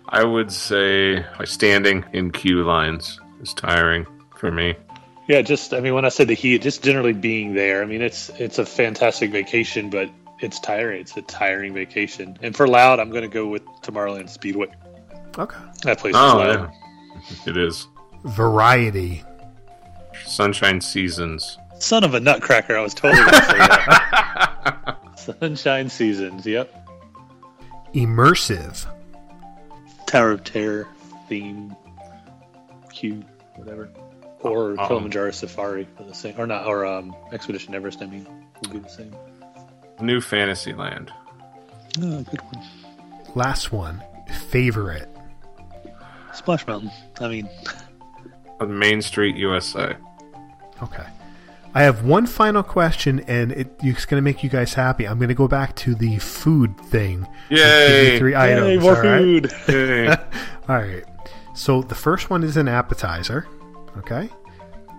I 0.09 0.23
would 0.23 0.51
say 0.51 1.25
like, 1.39 1.47
standing 1.47 2.03
in 2.13 2.31
queue 2.31 2.63
lines 2.63 3.19
is 3.41 3.53
tiring 3.53 4.05
for 4.35 4.51
me. 4.51 4.75
Yeah, 5.29 5.41
just 5.41 5.73
I 5.73 5.79
mean, 5.79 5.93
when 5.93 6.03
I 6.03 6.09
said 6.09 6.27
the 6.27 6.33
heat, 6.33 6.61
just 6.61 6.83
generally 6.83 7.13
being 7.13 7.53
there. 7.53 7.81
I 7.81 7.85
mean, 7.85 8.01
it's 8.01 8.29
it's 8.37 8.57
a 8.59 8.65
fantastic 8.65 9.31
vacation, 9.31 9.89
but 9.89 10.09
it's 10.39 10.59
tiring. 10.59 10.99
It's 11.01 11.15
a 11.15 11.21
tiring 11.21 11.73
vacation. 11.73 12.37
And 12.41 12.55
for 12.55 12.67
loud, 12.67 12.99
I'm 12.99 13.09
going 13.11 13.21
to 13.23 13.29
go 13.29 13.47
with 13.47 13.63
Tomorrowland 13.81 14.29
Speedway. 14.29 14.67
Okay. 15.37 15.57
That 15.83 15.99
place 15.99 16.13
is 16.15 16.19
Oh, 16.21 16.37
loud. 16.37 16.69
yeah. 16.71 17.29
It 17.47 17.55
is. 17.55 17.87
Variety. 18.25 19.23
Sunshine 20.25 20.81
Seasons. 20.81 21.57
Son 21.83 22.05
of 22.05 22.13
a 22.13 22.19
nutcracker! 22.21 22.77
I 22.77 22.81
was 22.81 22.93
totally 22.93 23.21
going 23.21 23.33
to 23.33 23.45
say 23.45 23.57
that. 23.57 24.97
Sunshine 25.41 25.89
Seasons. 25.89 26.45
Yep. 26.45 26.73
Immersive. 27.93 28.85
Tower 30.07 30.31
of 30.31 30.43
Terror 30.45 30.87
theme. 31.27 31.75
Q, 32.93 33.23
whatever. 33.55 33.89
Or 34.39 34.79
Um, 34.79 34.87
Kilimanjaro 34.87 35.31
Safari 35.31 35.85
for 35.97 36.03
the 36.03 36.13
same, 36.13 36.35
or 36.37 36.47
not, 36.47 36.65
or 36.67 36.85
um, 36.85 37.13
Expedition 37.33 37.75
Everest. 37.75 38.01
I 38.01 38.05
mean, 38.05 38.27
would 38.61 38.71
be 38.71 38.79
the 38.79 38.87
same. 38.89 39.13
New 39.99 40.21
Fantasyland. 40.21 41.11
Oh, 42.01 42.21
good 42.21 42.41
one. 42.43 42.65
Last 43.35 43.73
one. 43.73 44.01
Favorite. 44.49 45.09
Splash 46.33 46.65
Mountain. 46.65 46.91
I 47.19 47.27
mean, 47.27 47.49
Main 48.65 49.01
Street, 49.01 49.35
USA. 49.35 49.95
Okay. 50.81 51.05
I 51.75 51.83
have 51.83 52.05
one 52.05 52.27
final 52.27 52.61
question, 52.61 53.21
and 53.21 53.51
it, 53.51 53.75
it's 53.81 54.05
going 54.05 54.19
to 54.19 54.23
make 54.23 54.43
you 54.43 54.49
guys 54.49 54.73
happy. 54.75 55.07
I'm 55.07 55.17
going 55.17 55.29
to 55.29 55.33
go 55.35 55.47
back 55.47 55.75
to 55.77 55.95
the 55.95 56.19
food 56.19 56.77
thing. 56.77 57.27
Give 57.49 57.57
you 57.57 57.63
Yay! 57.65 58.19
Three 58.19 58.31
Yay, 58.33 58.53
items. 58.53 58.83
more 58.83 58.95
all 58.95 59.01
right? 59.01 59.19
food. 59.19 59.51
Yay. 59.67 60.07
All 60.69 60.77
right. 60.77 61.03
So 61.55 61.81
the 61.81 61.95
first 61.95 62.29
one 62.29 62.43
is 62.43 62.57
an 62.57 62.67
appetizer. 62.67 63.47
Okay. 63.97 64.29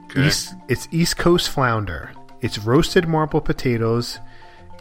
Okay. 0.04 0.26
East, 0.26 0.54
it's 0.68 0.88
East 0.90 1.16
Coast 1.16 1.48
flounder. 1.50 2.12
It's 2.42 2.58
roasted 2.58 3.08
marble 3.08 3.40
potatoes 3.40 4.18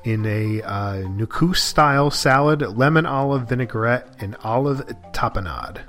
in 0.03 0.25
a 0.25 0.61
uh, 0.63 0.95
Nukus 1.03 1.57
style 1.57 2.11
salad, 2.11 2.61
lemon 2.77 3.05
olive 3.05 3.47
vinaigrette, 3.47 4.15
and 4.19 4.35
olive 4.43 4.85
tapenade. 5.13 5.79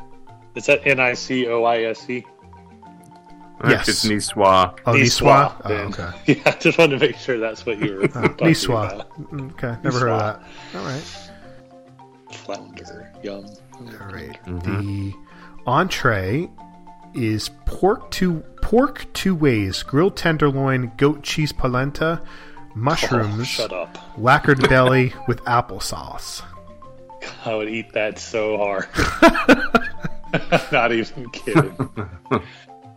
Is 0.55 0.67
that 0.67 0.87
N 0.87 1.01
I 1.01 1.15
C 1.15 1.49
O 1.49 1.65
I 1.65 1.83
S 1.83 2.09
E? 2.09 2.25
I 3.61 3.69
think 3.69 3.79
Yes. 3.79 3.89
It's 3.89 4.05
Niçoise. 4.05 4.79
Oh, 4.87 4.93
Niçoise, 4.93 5.63
Niçoise? 5.63 5.63
Oh, 5.65 5.73
okay. 6.05 6.35
Yeah, 6.35 6.43
I 6.47 6.51
just 6.59 6.77
wanted 6.79 6.99
to 6.99 7.07
make 7.07 7.17
sure 7.17 7.39
that's 7.39 7.65
what 7.65 7.79
you 7.79 7.95
were 7.95 8.03
Oh, 8.05 8.09
talking 8.09 8.65
about. 8.67 9.11
Mm, 9.31 9.53
Okay, 9.53 9.77
never 9.83 9.99
heard 10.01 10.09
of 10.11 10.19
that. 10.21 10.79
All 10.79 10.85
right. 10.87 11.21
Flounder. 12.33 13.13
Yum. 13.23 13.47
All 13.75 14.07
right. 14.13 14.39
Mm-hmm. 14.47 14.87
The 15.11 15.15
entree 15.67 16.51
is 17.15 17.49
pork 17.67 18.11
two 18.11 18.41
pork 18.61 19.07
two 19.13 19.35
ways, 19.35 19.83
grilled 19.83 20.17
tenderloin, 20.17 20.93
goat 20.97 21.23
cheese 21.23 21.53
polenta, 21.53 22.21
mushrooms, 22.75 23.41
Oh, 23.41 23.45
shut 23.45 23.73
up. 23.73 23.97
lacquered 24.19 24.69
belly 24.69 25.15
with 25.29 25.41
applesauce. 25.45 26.43
I 27.45 27.55
would 27.55 27.69
eat 27.71 27.93
that 27.93 28.19
so 28.19 28.59
hard. 28.59 28.89
Not 30.73 30.93
even 30.93 31.31
kidding. 31.31 31.77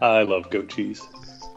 I 0.01 0.23
love 0.23 0.49
goat 0.49 0.69
cheese. 0.69 1.01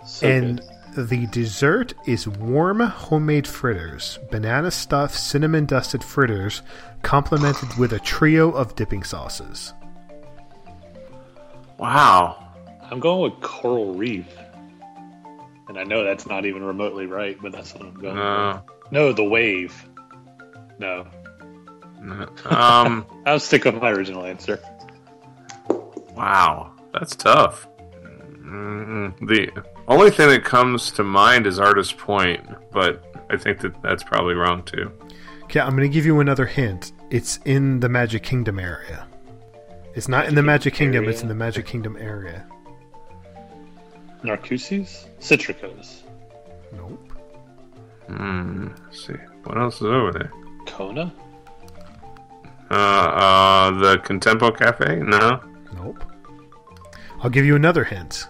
So 0.06 0.26
and 0.26 0.60
good. 0.94 1.08
the 1.08 1.26
dessert 1.26 1.94
is 2.06 2.26
warm 2.26 2.80
homemade 2.80 3.46
fritters, 3.46 4.18
banana 4.30 4.70
stuffed 4.70 5.14
cinnamon 5.14 5.66
dusted 5.66 6.02
fritters, 6.02 6.62
complemented 7.02 7.76
with 7.78 7.92
a 7.92 7.98
trio 8.00 8.50
of 8.50 8.74
dipping 8.76 9.04
sauces. 9.04 9.74
Wow. 11.78 12.36
I'm 12.90 13.00
going 13.00 13.30
with 13.32 13.40
coral 13.40 13.94
reef. 13.94 14.26
And 15.68 15.78
I 15.78 15.84
know 15.84 16.02
that's 16.02 16.26
not 16.26 16.44
even 16.46 16.64
remotely 16.64 17.06
right, 17.06 17.38
but 17.40 17.52
that's 17.52 17.72
what 17.74 17.84
I'm 17.84 17.94
going 17.94 18.16
No. 18.16 18.62
with. 18.66 18.92
No, 18.92 19.12
the 19.12 19.24
wave. 19.24 19.88
No. 20.78 21.06
no. 22.02 22.28
Um. 22.46 23.06
I'll 23.26 23.38
stick 23.38 23.64
with 23.64 23.76
my 23.80 23.90
original 23.90 24.24
answer. 24.24 24.58
Wow, 26.16 26.72
that's 26.92 27.14
tough. 27.14 27.68
Mm, 28.50 29.28
The 29.28 29.64
only 29.86 30.10
thing 30.10 30.28
that 30.28 30.44
comes 30.44 30.90
to 30.92 31.04
mind 31.04 31.46
is 31.46 31.58
Artist 31.60 31.96
Point, 31.98 32.44
but 32.72 33.04
I 33.30 33.36
think 33.36 33.60
that 33.60 33.80
that's 33.82 34.02
probably 34.02 34.34
wrong 34.34 34.62
too. 34.64 34.90
Okay, 35.44 35.60
I'm 35.60 35.70
going 35.76 35.88
to 35.88 35.92
give 35.92 36.04
you 36.06 36.20
another 36.20 36.46
hint. 36.46 36.92
It's 37.10 37.38
in 37.44 37.80
the 37.80 37.88
Magic 37.88 38.22
Kingdom 38.22 38.58
area. 38.58 39.06
It's 39.94 40.08
not 40.08 40.26
in 40.26 40.34
the 40.34 40.42
Magic 40.42 40.74
Kingdom, 40.74 41.08
it's 41.08 41.22
in 41.22 41.28
the 41.28 41.34
Magic 41.34 41.66
Kingdom 41.66 41.96
area. 41.98 42.46
Narcoossee's? 44.22 45.06
Citricos. 45.20 46.02
Nope. 46.72 47.12
Hmm. 48.06 48.68
Let's 48.84 49.06
see 49.06 49.14
what 49.44 49.58
else 49.58 49.76
is 49.76 49.82
over 49.82 50.12
there. 50.12 50.32
Kona? 50.66 51.12
Uh, 52.70 52.74
uh, 52.74 53.70
the 53.72 53.98
Contempo 53.98 54.56
Cafe? 54.56 54.96
No. 54.96 55.40
Nope. 55.74 56.04
I'll 57.22 57.30
give 57.30 57.44
you 57.44 57.56
another 57.56 57.82
hint. 57.84 58.28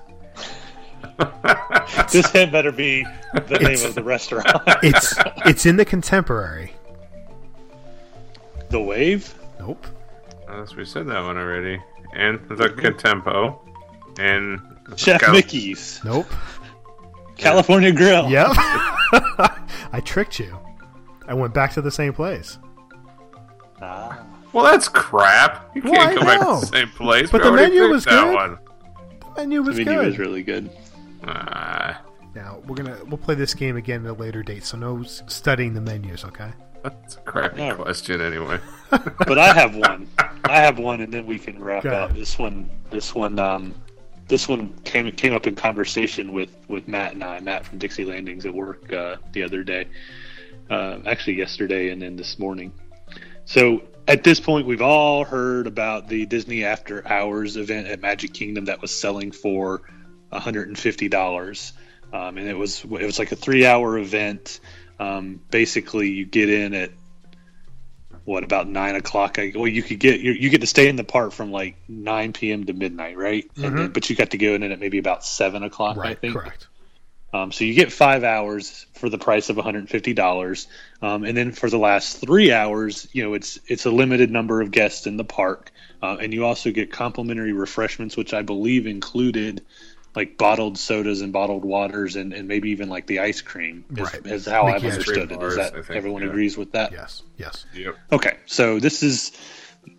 This 2.12 2.30
hint 2.30 2.50
better 2.52 2.72
be 2.72 3.04
the 3.34 3.58
name 3.58 3.84
of 3.84 3.94
the 3.94 4.02
restaurant. 4.02 4.46
It's 4.82 5.14
it's 5.46 5.66
in 5.66 5.76
the 5.76 5.84
contemporary. 5.84 6.72
the 8.70 8.80
wave? 8.80 9.34
Nope. 9.58 9.86
Unless 10.48 10.74
we 10.76 10.84
said 10.84 11.06
that 11.08 11.22
one 11.24 11.36
already. 11.36 11.80
And 12.14 12.40
the 12.48 12.68
Contempo. 12.70 13.58
And 14.18 14.60
Chef 14.96 15.20
Cal- 15.20 15.32
Mickey's. 15.34 16.00
Nope. 16.04 16.26
California 17.36 17.92
Grill. 17.92 18.28
Yep. 18.28 18.48
I 19.92 20.00
tricked 20.04 20.38
you. 20.40 20.58
I 21.26 21.34
went 21.34 21.54
back 21.54 21.72
to 21.74 21.82
the 21.82 21.90
same 21.90 22.12
place. 22.12 22.58
Ah. 23.80 24.24
Well, 24.52 24.64
that's 24.64 24.88
crap. 24.88 25.70
You 25.76 25.82
can't 25.82 25.98
I 25.98 26.14
go 26.14 26.20
back 26.22 26.40
to 26.40 26.44
the 26.46 26.66
same 26.66 26.88
place. 26.88 27.30
But 27.30 27.42
We 27.42 27.50
the 27.50 27.52
menu 27.56 27.82
was 27.88 28.04
that 28.04 28.24
good. 28.24 28.34
one. 28.34 28.58
The 29.36 29.40
menu 29.42 29.62
was 29.62 29.76
good. 29.76 29.86
The 29.86 29.90
menu 29.90 30.02
good. 30.04 30.12
is 30.12 30.18
really 30.18 30.42
good. 30.42 30.70
Ah, 31.26 32.02
Now 32.34 32.60
we're 32.66 32.76
gonna 32.76 32.98
we'll 33.06 33.18
play 33.18 33.34
this 33.34 33.54
game 33.54 33.76
again 33.76 34.04
at 34.06 34.10
a 34.10 34.14
later 34.14 34.42
date. 34.42 34.64
So 34.64 34.76
no 34.76 35.02
studying 35.02 35.74
the 35.74 35.80
menus, 35.80 36.24
okay? 36.24 36.52
that's 36.82 37.16
a 37.16 37.20
crappy 37.20 37.60
Alright. 37.60 37.78
question 37.78 38.20
anyway. 38.22 38.58
But 38.90 39.38
I 39.38 39.52
have 39.52 39.76
one. 39.76 40.08
I 40.44 40.60
have 40.60 40.78
one, 40.78 41.00
and 41.02 41.12
then 41.12 41.26
we 41.26 41.38
can 41.38 41.62
wrap 41.62 41.82
Go 41.84 41.90
up. 41.90 42.10
ahead. 42.10 42.20
This 42.20 42.38
one. 42.38 42.70
This 42.90 43.14
one. 43.14 43.38
Um, 43.38 43.74
this 44.28 44.48
one 44.48 44.72
came 44.84 45.10
came 45.12 45.32
up 45.34 45.46
in 45.46 45.54
conversation 45.54 46.32
with 46.32 46.50
with 46.68 46.88
Matt 46.88 47.12
and 47.12 47.22
I. 47.22 47.38
Matt 47.40 47.66
from 47.66 47.78
Dixie 47.78 48.04
Landings 48.04 48.46
at 48.46 48.54
work 48.54 48.90
uh, 48.92 49.16
the 49.32 49.42
other 49.42 49.62
day. 49.62 49.86
Uh, 50.70 50.98
actually, 51.06 51.36
yesterday 51.36 51.90
and 51.90 52.00
then 52.00 52.16
this 52.16 52.38
morning. 52.38 52.72
So 53.44 53.82
at 54.08 54.24
this 54.24 54.40
point, 54.40 54.66
we've 54.66 54.82
all 54.82 55.24
heard 55.24 55.66
about 55.66 56.08
the 56.08 56.24
Disney 56.26 56.64
After 56.64 57.06
Hours 57.06 57.56
event 57.56 57.88
at 57.88 58.00
Magic 58.00 58.32
Kingdom 58.32 58.64
that 58.66 58.80
was 58.80 58.90
selling 58.98 59.30
for 59.32 59.82
$150, 60.32 61.72
um, 62.12 62.38
and 62.38 62.48
it 62.48 62.56
was 62.56 62.84
it 62.84 62.90
was 63.06 63.18
like 63.18 63.32
a 63.32 63.36
three 63.36 63.66
hour 63.66 63.98
event. 63.98 64.60
Um, 64.98 65.40
basically, 65.50 66.10
you 66.10 66.26
get 66.26 66.50
in 66.50 66.74
at 66.74 66.92
what 68.24 68.44
about 68.44 68.68
nine 68.68 68.96
o'clock? 68.96 69.38
I, 69.38 69.52
well, 69.54 69.66
you 69.66 69.82
could 69.82 69.98
get 69.98 70.20
you, 70.20 70.32
you 70.32 70.50
get 70.50 70.60
to 70.60 70.66
stay 70.66 70.88
in 70.88 70.96
the 70.96 71.04
park 71.04 71.32
from 71.32 71.50
like 71.50 71.76
nine 71.88 72.32
p.m. 72.32 72.64
to 72.66 72.72
midnight, 72.72 73.16
right? 73.16 73.50
And 73.62 73.78
then, 73.78 73.92
but 73.92 74.08
you 74.10 74.16
got 74.16 74.30
to 74.30 74.38
go 74.38 74.54
in 74.54 74.62
at 74.62 74.78
maybe 74.78 74.98
about 74.98 75.24
seven 75.24 75.62
o'clock, 75.62 76.04
I 76.04 76.08
Right, 76.08 76.14
think. 76.14 76.32
correct. 76.32 76.68
Um, 77.32 77.52
so 77.52 77.64
you 77.64 77.74
get 77.74 77.92
five 77.92 78.24
hours 78.24 78.86
for 78.94 79.08
the 79.08 79.18
price 79.18 79.50
of 79.50 79.56
$150, 79.56 80.66
um, 81.00 81.24
and 81.24 81.36
then 81.36 81.52
for 81.52 81.70
the 81.70 81.78
last 81.78 82.18
three 82.20 82.52
hours, 82.52 83.08
you 83.12 83.22
know 83.22 83.34
it's 83.34 83.58
it's 83.68 83.86
a 83.86 83.90
limited 83.90 84.30
number 84.30 84.60
of 84.60 84.70
guests 84.72 85.06
in 85.06 85.16
the 85.16 85.24
park, 85.24 85.70
uh, 86.02 86.16
and 86.20 86.34
you 86.34 86.44
also 86.44 86.72
get 86.72 86.90
complimentary 86.92 87.52
refreshments, 87.52 88.16
which 88.16 88.34
I 88.34 88.42
believe 88.42 88.86
included 88.86 89.64
like 90.14 90.36
bottled 90.36 90.78
sodas 90.78 91.20
and 91.20 91.32
bottled 91.32 91.64
waters, 91.64 92.16
and, 92.16 92.32
and 92.32 92.48
maybe 92.48 92.70
even 92.70 92.88
like 92.88 93.06
the 93.06 93.20
ice 93.20 93.40
cream. 93.40 93.84
Is, 93.96 94.12
Right. 94.12 94.26
is 94.26 94.46
how 94.46 94.66
I've 94.66 94.84
understood 94.84 95.28
cream 95.28 95.30
it. 95.30 95.32
Is 95.32 95.38
bars, 95.38 95.56
that 95.56 95.72
think, 95.72 95.90
everyone 95.90 96.22
yeah. 96.22 96.28
agrees 96.28 96.56
with 96.56 96.72
that? 96.72 96.92
Yes, 96.92 97.22
yes. 97.36 97.64
Yep. 97.74 97.96
Okay, 98.12 98.36
so 98.46 98.80
this 98.80 99.02
is 99.02 99.32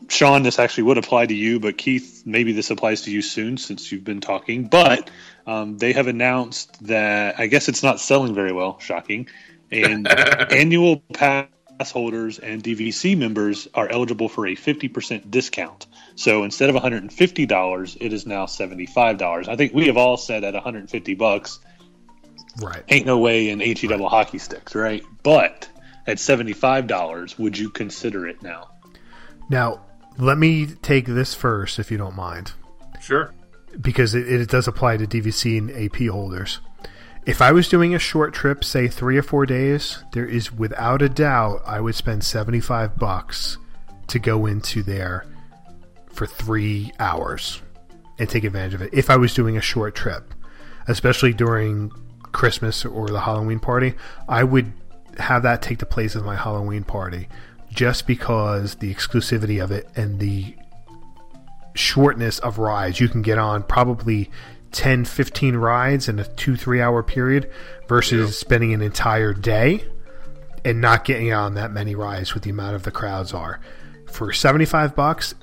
Sean. 0.09 0.43
This 0.43 0.59
actually 0.59 0.83
would 0.83 0.97
apply 0.97 1.25
to 1.27 1.33
you, 1.33 1.59
but 1.59 1.77
Keith, 1.77 2.23
maybe 2.25 2.51
this 2.51 2.69
applies 2.71 3.03
to 3.03 3.11
you 3.11 3.21
soon 3.21 3.57
since 3.57 3.91
you've 3.91 4.03
been 4.03 4.21
talking. 4.21 4.65
But 4.65 5.09
um, 5.47 5.77
they 5.77 5.93
have 5.93 6.07
announced 6.07 6.85
that 6.87 7.39
I 7.39 7.47
guess 7.47 7.69
it's 7.69 7.83
not 7.83 7.99
selling 7.99 8.35
very 8.35 8.51
well. 8.51 8.79
Shocking. 8.79 9.27
And 9.71 10.07
annual 10.51 10.97
pass 11.13 11.47
holders 11.89 12.37
and 12.37 12.61
DVC 12.63 13.17
members 13.17 13.67
are 13.73 13.87
eligible 13.89 14.29
for 14.29 14.45
a 14.45 14.53
fifty 14.55 14.87
percent 14.89 15.31
discount. 15.31 15.87
So 16.15 16.43
instead 16.43 16.69
of 16.69 16.75
one 16.75 16.83
hundred 16.83 17.01
and 17.03 17.11
fifty 17.13 17.45
dollars, 17.47 17.97
it 17.99 18.13
is 18.13 18.27
now 18.27 18.45
seventy 18.45 18.85
five 18.85 19.17
dollars. 19.17 19.47
I 19.47 19.55
think 19.55 19.73
we 19.73 19.87
have 19.87 19.97
all 19.97 20.17
said 20.17 20.43
at 20.43 20.53
one 20.53 20.61
hundred 20.61 20.79
and 20.79 20.89
fifty 20.89 21.15
bucks, 21.15 21.59
Right. 22.61 22.83
ain't 22.89 23.05
no 23.05 23.17
way 23.17 23.49
in 23.49 23.59
HE 23.61 23.87
double 23.87 24.09
hockey 24.09 24.37
sticks, 24.37 24.75
right? 24.75 25.01
But 25.23 25.67
at 26.05 26.19
seventy 26.19 26.53
five 26.53 26.85
dollars, 26.85 27.39
would 27.39 27.57
you 27.57 27.69
consider 27.69 28.27
it 28.27 28.43
now? 28.43 28.69
Now 29.49 29.81
let 30.17 30.37
me 30.37 30.67
take 30.67 31.05
this 31.05 31.33
first, 31.33 31.79
if 31.79 31.89
you 31.89 31.97
don't 31.97 32.15
mind, 32.15 32.51
Sure. 33.01 33.33
because 33.79 34.13
it, 34.13 34.27
it 34.29 34.49
does 34.49 34.67
apply 34.67 34.97
to 34.97 35.07
DVC 35.07 35.57
and 35.57 35.71
AP 35.71 36.09
holders. 36.11 36.59
If 37.25 37.41
I 37.41 37.51
was 37.51 37.69
doing 37.69 37.93
a 37.93 37.99
short 37.99 38.33
trip, 38.33 38.63
say 38.63 38.87
three 38.87 39.15
or 39.17 39.21
four 39.21 39.45
days, 39.45 40.03
there 40.13 40.25
is 40.25 40.51
without 40.51 41.01
a 41.01 41.09
doubt 41.09 41.61
I 41.67 41.79
would 41.79 41.95
spend 41.95 42.23
seventy 42.23 42.59
five 42.59 42.97
bucks 42.97 43.57
to 44.07 44.17
go 44.17 44.47
into 44.47 44.81
there 44.81 45.25
for 46.11 46.25
three 46.25 46.91
hours 46.99 47.61
and 48.17 48.27
take 48.27 48.43
advantage 48.43 48.73
of 48.73 48.81
it. 48.81 48.93
If 48.93 49.09
I 49.09 49.17
was 49.17 49.33
doing 49.33 49.55
a 49.55 49.61
short 49.61 49.93
trip, 49.95 50.33
especially 50.87 51.33
during 51.33 51.91
Christmas 52.31 52.85
or 52.85 53.07
the 53.07 53.21
Halloween 53.21 53.59
party, 53.59 53.93
I 54.27 54.43
would 54.43 54.73
have 55.17 55.43
that 55.43 55.61
take 55.61 55.77
the 55.77 55.85
place 55.85 56.15
of 56.15 56.25
my 56.25 56.35
Halloween 56.35 56.83
party 56.83 57.27
just 57.71 58.07
because 58.07 58.75
the 58.75 58.93
exclusivity 58.93 59.63
of 59.63 59.71
it 59.71 59.87
and 59.95 60.19
the 60.19 60.55
shortness 61.75 62.39
of 62.39 62.57
rides. 62.57 62.99
You 62.99 63.09
can 63.09 63.21
get 63.21 63.37
on 63.37 63.63
probably 63.63 64.29
10, 64.71 65.05
15 65.05 65.55
rides 65.55 66.07
in 66.07 66.19
a 66.19 66.25
two, 66.25 66.55
three 66.55 66.81
hour 66.81 67.03
period 67.03 67.51
versus 67.87 68.37
spending 68.37 68.73
an 68.73 68.81
entire 68.81 69.33
day 69.33 69.85
and 70.63 70.79
not 70.79 71.05
getting 71.05 71.33
on 71.33 71.55
that 71.55 71.71
many 71.71 71.95
rides 71.95 72.33
with 72.33 72.43
the 72.43 72.49
amount 72.49 72.75
of 72.75 72.83
the 72.83 72.91
crowds 72.91 73.33
are. 73.33 73.59
For 74.11 74.31
75 74.31 74.95
bucks, 74.95 75.33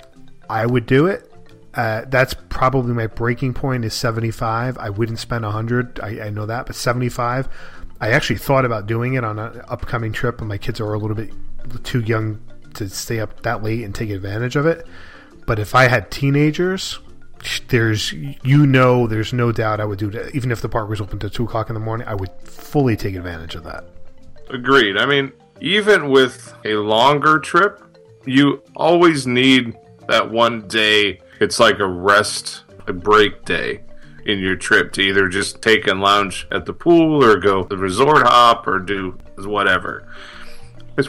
I 0.48 0.66
would 0.66 0.86
do 0.86 1.06
it. 1.06 1.30
Uh, 1.74 2.04
that's 2.08 2.34
probably 2.48 2.92
my 2.92 3.06
breaking 3.06 3.54
point 3.54 3.84
is 3.84 3.94
75. 3.94 4.78
I 4.78 4.90
wouldn't 4.90 5.18
spend 5.18 5.44
100. 5.44 6.00
I, 6.00 6.26
I 6.26 6.30
know 6.30 6.46
that, 6.46 6.66
but 6.66 6.74
75. 6.74 7.48
I 8.00 8.10
actually 8.10 8.38
thought 8.38 8.64
about 8.64 8.86
doing 8.86 9.14
it 9.14 9.24
on 9.24 9.38
an 9.38 9.62
upcoming 9.68 10.12
trip, 10.12 10.38
but 10.38 10.46
my 10.46 10.58
kids 10.58 10.80
are 10.80 10.92
a 10.92 10.98
little 10.98 11.16
bit 11.16 11.30
too 11.84 12.00
young 12.00 12.40
to 12.74 12.88
stay 12.88 13.20
up 13.20 13.42
that 13.42 13.62
late 13.62 13.84
and 13.84 13.94
take 13.94 14.10
advantage 14.10 14.56
of 14.56 14.66
it. 14.66 14.86
But 15.46 15.58
if 15.58 15.74
I 15.74 15.88
had 15.88 16.10
teenagers, 16.10 16.98
there's 17.68 18.12
you 18.12 18.66
know 18.66 19.06
there's 19.06 19.32
no 19.32 19.52
doubt 19.52 19.80
I 19.80 19.84
would 19.84 19.98
do 19.98 20.10
that. 20.10 20.34
Even 20.34 20.50
if 20.50 20.60
the 20.60 20.68
park 20.68 20.88
was 20.88 21.00
open 21.00 21.18
till 21.18 21.30
two 21.30 21.44
o'clock 21.44 21.70
in 21.70 21.74
the 21.74 21.80
morning, 21.80 22.06
I 22.06 22.14
would 22.14 22.30
fully 22.42 22.96
take 22.96 23.14
advantage 23.14 23.54
of 23.54 23.64
that. 23.64 23.84
Agreed. 24.50 24.96
I 24.96 25.06
mean, 25.06 25.32
even 25.60 26.10
with 26.10 26.54
a 26.64 26.74
longer 26.74 27.38
trip, 27.38 27.82
you 28.24 28.62
always 28.74 29.26
need 29.26 29.76
that 30.08 30.30
one 30.30 30.66
day. 30.68 31.20
It's 31.40 31.60
like 31.60 31.78
a 31.78 31.86
rest, 31.86 32.64
a 32.86 32.92
break 32.92 33.44
day 33.44 33.82
in 34.26 34.38
your 34.40 34.56
trip 34.56 34.92
to 34.92 35.00
either 35.00 35.28
just 35.28 35.62
take 35.62 35.86
and 35.86 36.00
lounge 36.00 36.46
at 36.50 36.66
the 36.66 36.72
pool 36.72 37.24
or 37.24 37.36
go 37.36 37.64
the 37.64 37.76
resort 37.76 38.26
hop 38.26 38.66
or 38.66 38.78
do 38.78 39.16
whatever. 39.38 40.08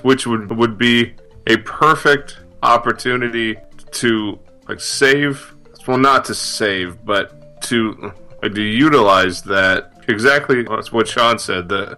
Which 0.03 0.27
would 0.27 0.51
would 0.55 0.77
be 0.77 1.15
a 1.47 1.57
perfect 1.57 2.39
opportunity 2.61 3.57
to 3.91 4.39
like 4.67 4.79
save 4.79 5.55
well 5.87 5.97
not 5.97 6.25
to 6.25 6.35
save 6.35 7.03
but 7.05 7.61
to 7.61 8.11
to 8.41 8.61
utilize 8.61 9.41
that 9.41 9.93
exactly 10.07 10.63
that's 10.63 10.91
what 10.91 11.07
Sean 11.07 11.37
said 11.39 11.69
the 11.69 11.97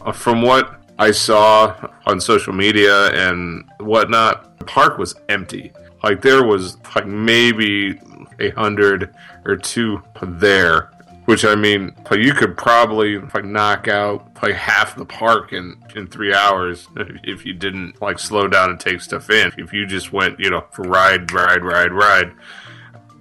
uh, 0.00 0.12
from 0.12 0.42
what 0.42 0.80
I 0.98 1.10
saw 1.10 1.90
on 2.06 2.20
social 2.20 2.52
media 2.52 3.10
and 3.10 3.64
whatnot 3.80 4.58
the 4.58 4.64
park 4.64 4.98
was 4.98 5.14
empty 5.28 5.72
like 6.02 6.22
there 6.22 6.44
was 6.44 6.76
like 6.94 7.06
maybe 7.06 8.00
a 8.40 8.50
hundred 8.50 9.14
or 9.44 9.56
two 9.56 10.02
there 10.22 10.90
which 11.28 11.44
I 11.44 11.56
mean, 11.56 11.94
like 12.10 12.20
you 12.20 12.32
could 12.32 12.56
probably 12.56 13.18
like 13.18 13.44
knock 13.44 13.86
out 13.86 14.30
like 14.42 14.54
half 14.54 14.96
the 14.96 15.04
park 15.04 15.52
in 15.52 15.76
in 15.94 16.06
three 16.06 16.32
hours 16.32 16.88
if 17.22 17.44
you 17.44 17.52
didn't 17.52 18.00
like 18.00 18.18
slow 18.18 18.48
down 18.48 18.70
and 18.70 18.80
take 18.80 19.02
stuff 19.02 19.28
in. 19.28 19.52
If 19.58 19.74
you 19.74 19.84
just 19.84 20.10
went, 20.10 20.40
you 20.40 20.48
know, 20.48 20.64
ride, 20.78 21.30
ride, 21.30 21.62
ride, 21.62 21.92
ride. 21.92 22.32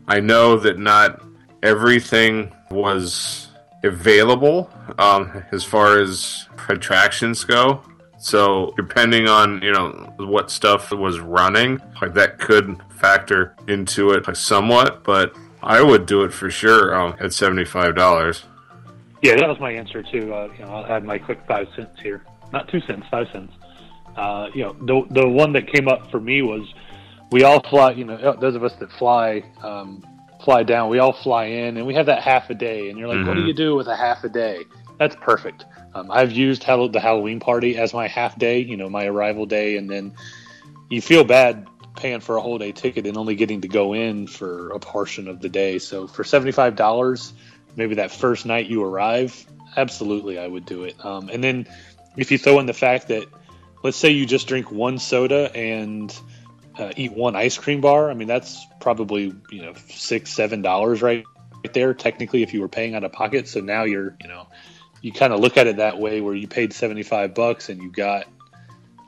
I 0.07 0.19
know 0.19 0.57
that 0.57 0.79
not 0.79 1.21
everything 1.63 2.53
was 2.71 3.47
available 3.83 4.69
um, 4.97 5.43
as 5.51 5.63
far 5.63 5.99
as 5.99 6.47
attractions 6.69 7.43
go. 7.43 7.81
So 8.19 8.73
depending 8.75 9.27
on 9.27 9.61
you 9.61 9.71
know 9.71 10.13
what 10.17 10.49
stuff 10.49 10.91
was 10.91 11.19
running, 11.19 11.79
like 12.01 12.13
that 12.15 12.39
could 12.39 12.77
factor 12.89 13.55
into 13.67 14.11
it 14.11 14.27
like, 14.27 14.35
somewhat, 14.35 15.03
but 15.03 15.35
I 15.61 15.81
would 15.81 16.05
do 16.05 16.23
it 16.23 16.33
for 16.33 16.49
sure 16.49 16.95
um, 16.95 17.15
at 17.19 17.33
seventy 17.33 17.65
five 17.65 17.95
dollars. 17.95 18.43
Yeah, 19.21 19.35
that 19.35 19.47
was 19.47 19.59
my 19.59 19.71
answer 19.71 20.03
too. 20.03 20.33
Uh, 20.33 20.49
you 20.57 20.65
know, 20.65 20.69
I'll 20.69 20.85
add 20.85 21.03
my 21.03 21.17
quick 21.17 21.39
five 21.47 21.67
cents 21.75 21.99
here. 22.01 22.23
Not 22.51 22.67
two 22.69 22.81
cents, 22.81 23.05
five 23.11 23.27
cents. 23.31 23.53
Uh, 24.15 24.47
you 24.53 24.63
know, 24.63 24.73
the 24.81 25.21
the 25.21 25.27
one 25.27 25.53
that 25.53 25.71
came 25.71 25.87
up 25.87 26.09
for 26.09 26.19
me 26.19 26.41
was 26.41 26.67
we 27.31 27.43
all 27.43 27.61
fly. 27.61 27.91
You 27.91 28.05
know, 28.05 28.37
those 28.39 28.55
of 28.55 28.63
us 28.63 28.73
that 28.75 28.91
fly 28.91 29.43
um, 29.61 30.05
fly 30.43 30.63
down, 30.63 30.89
we 30.89 30.99
all 30.99 31.13
fly 31.13 31.45
in, 31.45 31.77
and 31.77 31.85
we 31.85 31.93
have 31.95 32.05
that 32.07 32.21
half 32.21 32.49
a 32.49 32.55
day. 32.55 32.89
And 32.89 32.97
you're 32.97 33.07
like, 33.07 33.17
mm-hmm. 33.17 33.27
what 33.27 33.35
do 33.35 33.43
you 33.43 33.53
do 33.53 33.75
with 33.75 33.87
a 33.87 33.95
half 33.95 34.23
a 34.23 34.29
day? 34.29 34.63
That's 34.97 35.15
perfect. 35.15 35.65
Um, 35.93 36.11
I've 36.11 36.31
used 36.31 36.61
the 36.63 36.99
Halloween 36.99 37.39
party 37.39 37.77
as 37.77 37.93
my 37.93 38.07
half 38.07 38.37
day. 38.37 38.59
You 38.59 38.77
know, 38.77 38.89
my 38.89 39.05
arrival 39.05 39.45
day, 39.45 39.77
and 39.77 39.89
then 39.89 40.13
you 40.89 41.01
feel 41.01 41.23
bad 41.23 41.67
paying 41.95 42.19
for 42.19 42.37
a 42.37 42.41
whole 42.41 42.57
day 42.57 42.71
ticket 42.71 43.07
and 43.07 43.17
only 43.17 43.35
getting 43.35 43.61
to 43.61 43.67
go 43.67 43.93
in 43.93 44.27
for 44.27 44.69
a 44.69 44.79
portion 44.79 45.27
of 45.27 45.41
the 45.41 45.49
day. 45.49 45.79
So 45.79 46.07
for 46.07 46.23
seventy 46.23 46.51
five 46.51 46.75
dollars, 46.75 47.33
maybe 47.75 47.95
that 47.95 48.11
first 48.11 48.45
night 48.45 48.67
you 48.67 48.83
arrive, 48.83 49.45
absolutely 49.75 50.39
I 50.39 50.47
would 50.47 50.65
do 50.65 50.83
it. 50.83 51.03
Um, 51.03 51.29
and 51.29 51.43
then 51.43 51.67
if 52.15 52.31
you 52.31 52.37
throw 52.37 52.59
in 52.59 52.65
the 52.65 52.73
fact 52.73 53.09
that 53.09 53.27
let's 53.83 53.97
say 53.97 54.11
you 54.11 54.25
just 54.25 54.47
drink 54.47 54.71
one 54.71 54.99
soda 54.99 55.55
and 55.55 56.15
uh, 56.77 56.91
eat 56.95 57.11
one 57.11 57.35
ice 57.35 57.57
cream 57.57 57.81
bar, 57.81 58.09
I 58.09 58.13
mean 58.13 58.27
that's 58.27 58.65
probably 58.79 59.33
you 59.51 59.61
know 59.61 59.73
six 59.89 60.33
seven 60.33 60.61
dollars 60.61 61.01
right 61.01 61.23
right 61.63 61.73
there 61.73 61.93
technically 61.93 62.43
if 62.43 62.53
you 62.53 62.61
were 62.61 62.67
paying 62.67 62.95
out 62.95 63.03
of 63.03 63.11
pocket. 63.11 63.47
So 63.47 63.61
now 63.61 63.83
you're 63.83 64.15
you 64.21 64.27
know 64.27 64.47
you 65.01 65.11
kind 65.11 65.33
of 65.33 65.39
look 65.39 65.57
at 65.57 65.67
it 65.67 65.77
that 65.77 65.99
way 65.99 66.21
where 66.21 66.35
you 66.35 66.47
paid 66.47 66.73
seventy 66.73 67.03
five 67.03 67.33
bucks 67.33 67.69
and 67.69 67.81
you 67.81 67.91
got 67.91 68.27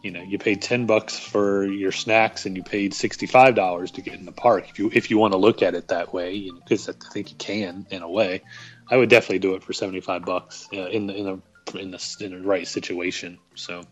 you 0.01 0.11
know 0.11 0.21
you 0.21 0.37
paid 0.37 0.61
10 0.61 0.85
bucks 0.85 1.19
for 1.19 1.65
your 1.65 1.91
snacks 1.91 2.45
and 2.45 2.55
you 2.55 2.63
paid 2.63 2.93
$65 2.93 3.91
to 3.93 4.01
get 4.01 4.13
in 4.13 4.25
the 4.25 4.31
park 4.31 4.69
if 4.69 4.79
you 4.79 4.89
if 4.93 5.09
you 5.09 5.17
want 5.17 5.33
to 5.33 5.37
look 5.37 5.61
at 5.61 5.75
it 5.75 5.89
that 5.89 6.13
way 6.13 6.49
because 6.51 6.87
you 6.87 6.93
know, 6.93 6.99
i 7.05 7.13
think 7.13 7.31
you 7.31 7.35
can 7.37 7.85
in 7.89 8.01
a 8.01 8.09
way 8.09 8.41
i 8.89 8.95
would 8.95 9.09
definitely 9.09 9.39
do 9.39 9.55
it 9.55 9.63
for 9.63 9.73
75 9.73 10.23
bucks 10.23 10.67
uh, 10.73 10.87
in 10.87 11.07
the 11.07 11.15
in 11.15 11.25
the 11.25 11.79
in 11.79 11.91
the 11.91 12.17
in 12.21 12.31
the 12.31 12.47
right 12.47 12.67
situation 12.67 13.37
so 13.55 13.83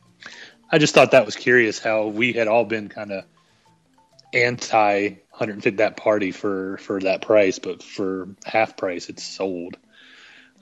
i 0.72 0.78
just 0.78 0.94
thought 0.94 1.12
that 1.12 1.26
was 1.26 1.36
curious 1.36 1.78
how 1.78 2.08
we 2.08 2.32
had 2.32 2.48
all 2.48 2.64
been 2.64 2.88
kind 2.88 3.12
of 3.12 3.26
anti 4.34 5.10
150 5.32 5.78
that 5.78 5.98
party 5.98 6.32
for 6.32 6.78
for 6.78 7.00
that 7.00 7.22
price 7.22 7.60
but 7.60 7.82
for 7.82 8.30
half 8.46 8.76
price 8.76 9.10
it's 9.10 9.24
sold 9.24 9.78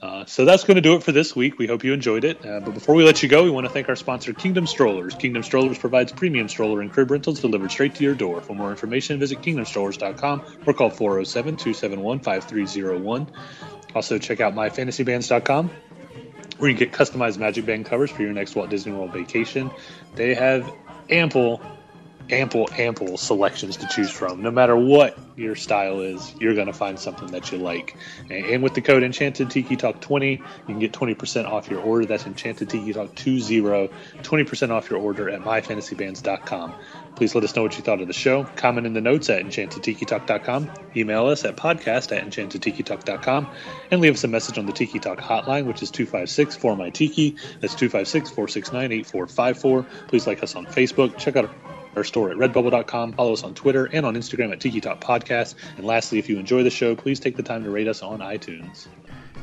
uh, 0.00 0.26
so 0.26 0.44
that's 0.44 0.64
going 0.64 0.74
to 0.74 0.82
do 0.82 0.94
it 0.96 1.02
for 1.02 1.12
this 1.12 1.34
week. 1.34 1.58
We 1.58 1.66
hope 1.66 1.82
you 1.82 1.94
enjoyed 1.94 2.24
it. 2.24 2.44
Uh, 2.44 2.60
but 2.60 2.74
before 2.74 2.94
we 2.94 3.02
let 3.02 3.22
you 3.22 3.30
go, 3.30 3.44
we 3.44 3.50
want 3.50 3.66
to 3.66 3.72
thank 3.72 3.88
our 3.88 3.96
sponsor, 3.96 4.34
Kingdom 4.34 4.66
Strollers. 4.66 5.14
Kingdom 5.14 5.42
Strollers 5.42 5.78
provides 5.78 6.12
premium 6.12 6.48
stroller 6.48 6.82
and 6.82 6.92
crib 6.92 7.10
rentals 7.10 7.40
delivered 7.40 7.70
straight 7.70 7.94
to 7.94 8.04
your 8.04 8.14
door. 8.14 8.42
For 8.42 8.54
more 8.54 8.70
information, 8.70 9.18
visit 9.18 9.40
kingdomstrollers.com 9.40 10.42
or 10.66 10.74
call 10.74 10.90
407 10.90 11.56
271 11.56 12.20
5301. 12.20 13.32
Also, 13.94 14.18
check 14.18 14.40
out 14.40 14.54
myfantasybands.com 14.54 15.70
where 16.58 16.70
you 16.70 16.76
can 16.76 16.88
get 16.88 16.96
customized 16.96 17.38
Magic 17.38 17.64
Band 17.66 17.86
covers 17.86 18.10
for 18.10 18.22
your 18.22 18.32
next 18.32 18.54
Walt 18.54 18.70
Disney 18.70 18.92
World 18.92 19.12
vacation. 19.12 19.70
They 20.14 20.34
have 20.34 20.70
ample 21.08 21.62
ample, 22.30 22.68
ample 22.72 23.16
selections 23.16 23.78
to 23.78 23.86
choose 23.88 24.10
from. 24.10 24.42
No 24.42 24.50
matter 24.50 24.76
what 24.76 25.18
your 25.36 25.54
style 25.54 26.00
is, 26.00 26.34
you're 26.40 26.54
going 26.54 26.66
to 26.66 26.72
find 26.72 26.98
something 26.98 27.28
that 27.28 27.52
you 27.52 27.58
like. 27.58 27.96
And 28.30 28.62
with 28.62 28.74
the 28.74 28.80
code 28.80 29.02
Enchanted 29.02 29.50
Tiki 29.50 29.76
Talk 29.76 30.00
20, 30.00 30.32
you 30.32 30.40
can 30.66 30.78
get 30.78 30.92
20% 30.92 31.46
off 31.46 31.70
your 31.70 31.80
order. 31.80 32.06
That's 32.06 32.26
Enchanted 32.26 32.70
Tiki 32.70 32.92
Talk 32.92 33.14
20, 33.14 33.38
20% 33.48 34.70
off 34.70 34.90
your 34.90 34.98
order 34.98 35.30
at 35.30 35.40
myfantasybands.com. 35.40 36.74
Please 37.16 37.34
let 37.34 37.44
us 37.44 37.56
know 37.56 37.62
what 37.62 37.76
you 37.76 37.82
thought 37.82 38.02
of 38.02 38.08
the 38.08 38.12
show. 38.12 38.44
Comment 38.56 38.86
in 38.86 38.92
the 38.92 39.00
notes 39.00 39.30
at 39.30 39.42
enchantedtikitalk.com. 39.42 40.70
Email 40.94 41.26
us 41.26 41.44
at 41.46 41.56
podcast 41.56 42.14
at 42.14 42.22
enchantedtikitalk.com. 42.24 43.48
And 43.90 44.00
leave 44.02 44.14
us 44.14 44.24
a 44.24 44.28
message 44.28 44.58
on 44.58 44.66
the 44.66 44.72
Tiki 44.72 44.98
Talk 44.98 45.18
hotline, 45.18 45.64
which 45.64 45.82
is 45.82 45.90
256 45.90 46.56
4 46.56 46.76
my 46.76 46.90
Tiki. 46.90 47.36
That's 47.60 47.74
256 47.74 48.30
469 48.30 48.92
8454. 48.92 49.86
Please 50.08 50.26
like 50.26 50.42
us 50.42 50.54
on 50.54 50.66
Facebook. 50.66 51.16
Check 51.16 51.36
out 51.36 51.46
our 51.46 51.75
store 52.04 52.30
at 52.30 52.36
redbubble.com. 52.36 53.12
Follow 53.12 53.32
us 53.32 53.42
on 53.42 53.54
Twitter 53.54 53.86
and 53.92 54.04
on 54.06 54.14
Instagram 54.14 54.52
at 54.52 54.60
Tiki 54.60 54.80
Talk 54.80 55.00
Podcast. 55.00 55.54
And 55.76 55.86
lastly, 55.86 56.18
if 56.18 56.28
you 56.28 56.38
enjoy 56.38 56.62
the 56.62 56.70
show, 56.70 56.94
please 56.94 57.20
take 57.20 57.36
the 57.36 57.42
time 57.42 57.64
to 57.64 57.70
rate 57.70 57.88
us 57.88 58.02
on 58.02 58.20
iTunes. 58.20 58.86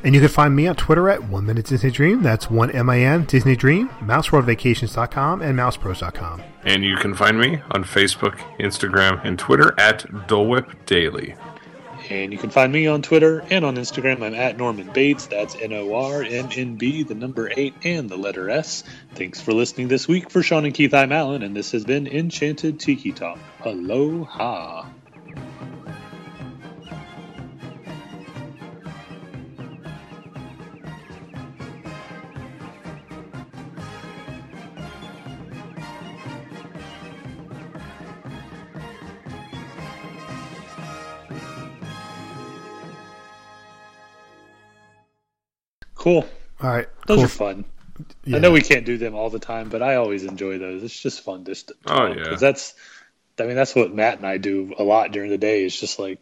And 0.02 0.14
you 0.14 0.20
can 0.20 0.28
find 0.28 0.54
me 0.54 0.66
on 0.66 0.76
Twitter 0.76 1.08
at 1.08 1.24
One 1.30 1.46
Minute 1.46 1.64
Disney 1.64 1.90
Dream. 1.90 2.22
That's 2.22 2.50
one 2.50 2.70
M 2.70 2.90
I 2.90 3.00
N 3.00 3.24
Disney 3.24 3.56
Dream, 3.56 3.88
MouseWorldVacations.com, 4.00 5.40
and 5.40 5.58
MousePros.com. 5.58 6.42
And 6.64 6.84
you 6.84 6.96
can 6.96 7.14
find 7.14 7.38
me 7.38 7.62
on 7.70 7.84
Facebook, 7.84 8.36
Instagram, 8.58 9.24
and 9.24 9.38
Twitter 9.38 9.74
at 9.78 10.26
Dole 10.26 10.46
Whip 10.48 10.84
Daily. 10.84 11.34
And 12.14 12.32
you 12.32 12.38
can 12.38 12.50
find 12.50 12.72
me 12.72 12.86
on 12.86 13.02
Twitter 13.02 13.44
and 13.50 13.64
on 13.64 13.74
Instagram. 13.74 14.22
I'm 14.22 14.34
at 14.34 14.56
Norman 14.56 14.88
Bates. 14.92 15.26
That's 15.26 15.56
N 15.56 15.72
O 15.72 15.94
R 15.94 16.22
M 16.22 16.48
N 16.54 16.76
B, 16.76 17.02
the 17.02 17.16
number 17.16 17.50
eight, 17.56 17.74
and 17.82 18.08
the 18.08 18.16
letter 18.16 18.48
S. 18.48 18.84
Thanks 19.16 19.40
for 19.40 19.52
listening 19.52 19.88
this 19.88 20.06
week. 20.06 20.30
For 20.30 20.40
Sean 20.40 20.64
and 20.64 20.72
Keith, 20.72 20.94
I'm 20.94 21.10
Alan, 21.10 21.42
and 21.42 21.56
this 21.56 21.72
has 21.72 21.84
been 21.84 22.06
Enchanted 22.06 22.78
Tiki 22.78 23.10
Talk. 23.10 23.40
Aloha. 23.64 24.86
Cool. 46.04 46.28
All 46.60 46.70
right. 46.70 46.86
Those 47.06 47.16
cool. 47.16 47.24
are 47.24 47.28
fun. 47.28 47.64
Yeah. 48.24 48.36
I 48.36 48.40
know 48.40 48.52
we 48.52 48.60
can't 48.60 48.84
do 48.84 48.98
them 48.98 49.14
all 49.14 49.30
the 49.30 49.38
time, 49.38 49.70
but 49.70 49.82
I 49.82 49.94
always 49.94 50.22
enjoy 50.22 50.58
those. 50.58 50.82
It's 50.82 51.00
just 51.00 51.22
fun 51.22 51.46
just 51.46 51.68
to 51.68 51.74
oh 51.86 52.08
yeah. 52.08 52.14
Because 52.24 52.40
that's, 52.40 52.74
I 53.40 53.44
mean, 53.44 53.56
that's 53.56 53.74
what 53.74 53.94
Matt 53.94 54.18
and 54.18 54.26
I 54.26 54.36
do 54.36 54.74
a 54.78 54.82
lot 54.84 55.12
during 55.12 55.30
the 55.30 55.38
day. 55.38 55.64
It's 55.64 55.80
just 55.80 55.98
like 55.98 56.18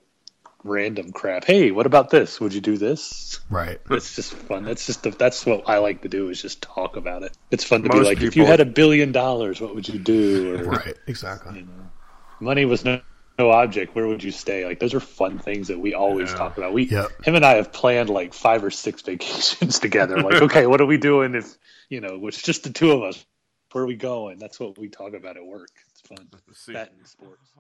random 0.62 1.10
crap. 1.10 1.44
Hey, 1.44 1.72
what 1.72 1.86
about 1.86 2.10
this? 2.10 2.38
Would 2.38 2.54
you 2.54 2.60
do 2.60 2.76
this? 2.76 3.40
Right. 3.50 3.80
It's 3.90 4.14
just 4.14 4.34
fun. 4.34 4.64
That's 4.64 4.86
just 4.86 5.02
the, 5.02 5.10
that's 5.10 5.44
what 5.44 5.68
I 5.68 5.78
like 5.78 6.02
to 6.02 6.08
do 6.08 6.28
is 6.28 6.40
just 6.40 6.62
talk 6.62 6.94
about 6.94 7.24
it. 7.24 7.36
It's 7.50 7.64
fun 7.64 7.82
to 7.82 7.88
be 7.88 7.96
Most 7.96 8.06
like, 8.06 8.20
if 8.20 8.36
you 8.36 8.46
had 8.46 8.60
a 8.60 8.64
billion 8.64 9.10
dollars, 9.10 9.60
what 9.60 9.74
would 9.74 9.88
you 9.88 9.98
do? 9.98 10.60
Or, 10.60 10.62
Right. 10.62 10.96
Exactly. 11.08 11.58
you 11.58 11.64
know, 11.64 11.90
money 12.38 12.66
was 12.66 12.84
no, 12.84 13.00
no 13.42 13.50
object. 13.50 13.94
Where 13.94 14.06
would 14.06 14.22
you 14.22 14.30
stay? 14.30 14.64
Like 14.64 14.78
those 14.80 14.94
are 14.94 15.00
fun 15.00 15.38
things 15.38 15.68
that 15.68 15.78
we 15.78 15.94
always 15.94 16.30
Yeah. 16.30 16.36
talk 16.36 16.56
about. 16.58 16.72
We 16.72 16.84
Yep. 16.84 17.24
him 17.24 17.34
and 17.34 17.44
I 17.44 17.54
have 17.56 17.72
planned 17.72 18.08
like 18.10 18.32
five 18.34 18.62
or 18.64 18.70
six 18.70 19.02
vacations 19.10 19.78
together. 19.78 20.20
Like, 20.22 20.42
okay, 20.46 20.66
what 20.66 20.80
are 20.80 20.86
we 20.86 20.98
doing 20.98 21.34
if 21.34 21.56
you 21.88 22.00
know 22.00 22.26
it's 22.26 22.40
just 22.42 22.62
the 22.64 22.70
two 22.70 22.92
of 22.92 23.02
us? 23.02 23.24
Where 23.72 23.84
are 23.84 23.86
we 23.86 23.96
going? 23.96 24.38
That's 24.38 24.60
what 24.60 24.78
we 24.78 24.88
talk 24.88 25.14
about 25.14 25.36
at 25.36 25.44
work. 25.44 25.70
It's 25.90 26.00
fun. 26.02 26.28
See. 26.54 26.72
That 26.74 26.92
and 26.96 27.06
sports. 27.06 27.50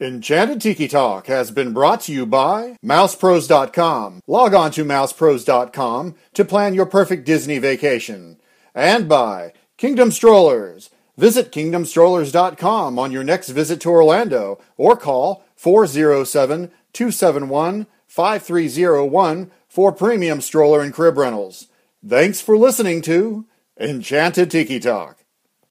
Enchanted 0.00 0.60
Tiki 0.60 0.88
Talk 0.88 1.28
has 1.28 1.50
been 1.52 1.72
brought 1.72 2.00
to 2.02 2.12
you 2.12 2.26
by 2.26 2.76
MousePros.com. 2.84 4.20
Log 4.26 4.52
on 4.52 4.70
to 4.72 4.84
MousePros.com 4.84 6.14
to 6.34 6.44
plan 6.44 6.74
your 6.74 6.84
perfect 6.86 7.24
Disney 7.24 7.58
vacation. 7.58 8.40
And 8.74 9.08
by 9.08 9.52
Kingdom 9.78 10.10
Strollers. 10.10 10.90
Visit 11.16 11.52
KingdomStrollers.com 11.52 12.98
on 12.98 13.12
your 13.12 13.24
next 13.24 13.50
visit 13.50 13.80
to 13.82 13.90
Orlando 13.90 14.58
or 14.76 14.96
call 14.96 15.44
407 15.56 16.70
271 16.92 17.86
5301 18.06 19.50
for 19.68 19.92
premium 19.92 20.40
stroller 20.40 20.80
and 20.80 20.92
crib 20.92 21.16
rentals. 21.16 21.68
Thanks 22.06 22.40
for 22.40 22.56
listening 22.56 23.02
to 23.02 23.46
Enchanted 23.78 24.50
Tiki 24.50 24.78
Talk. 24.78 25.23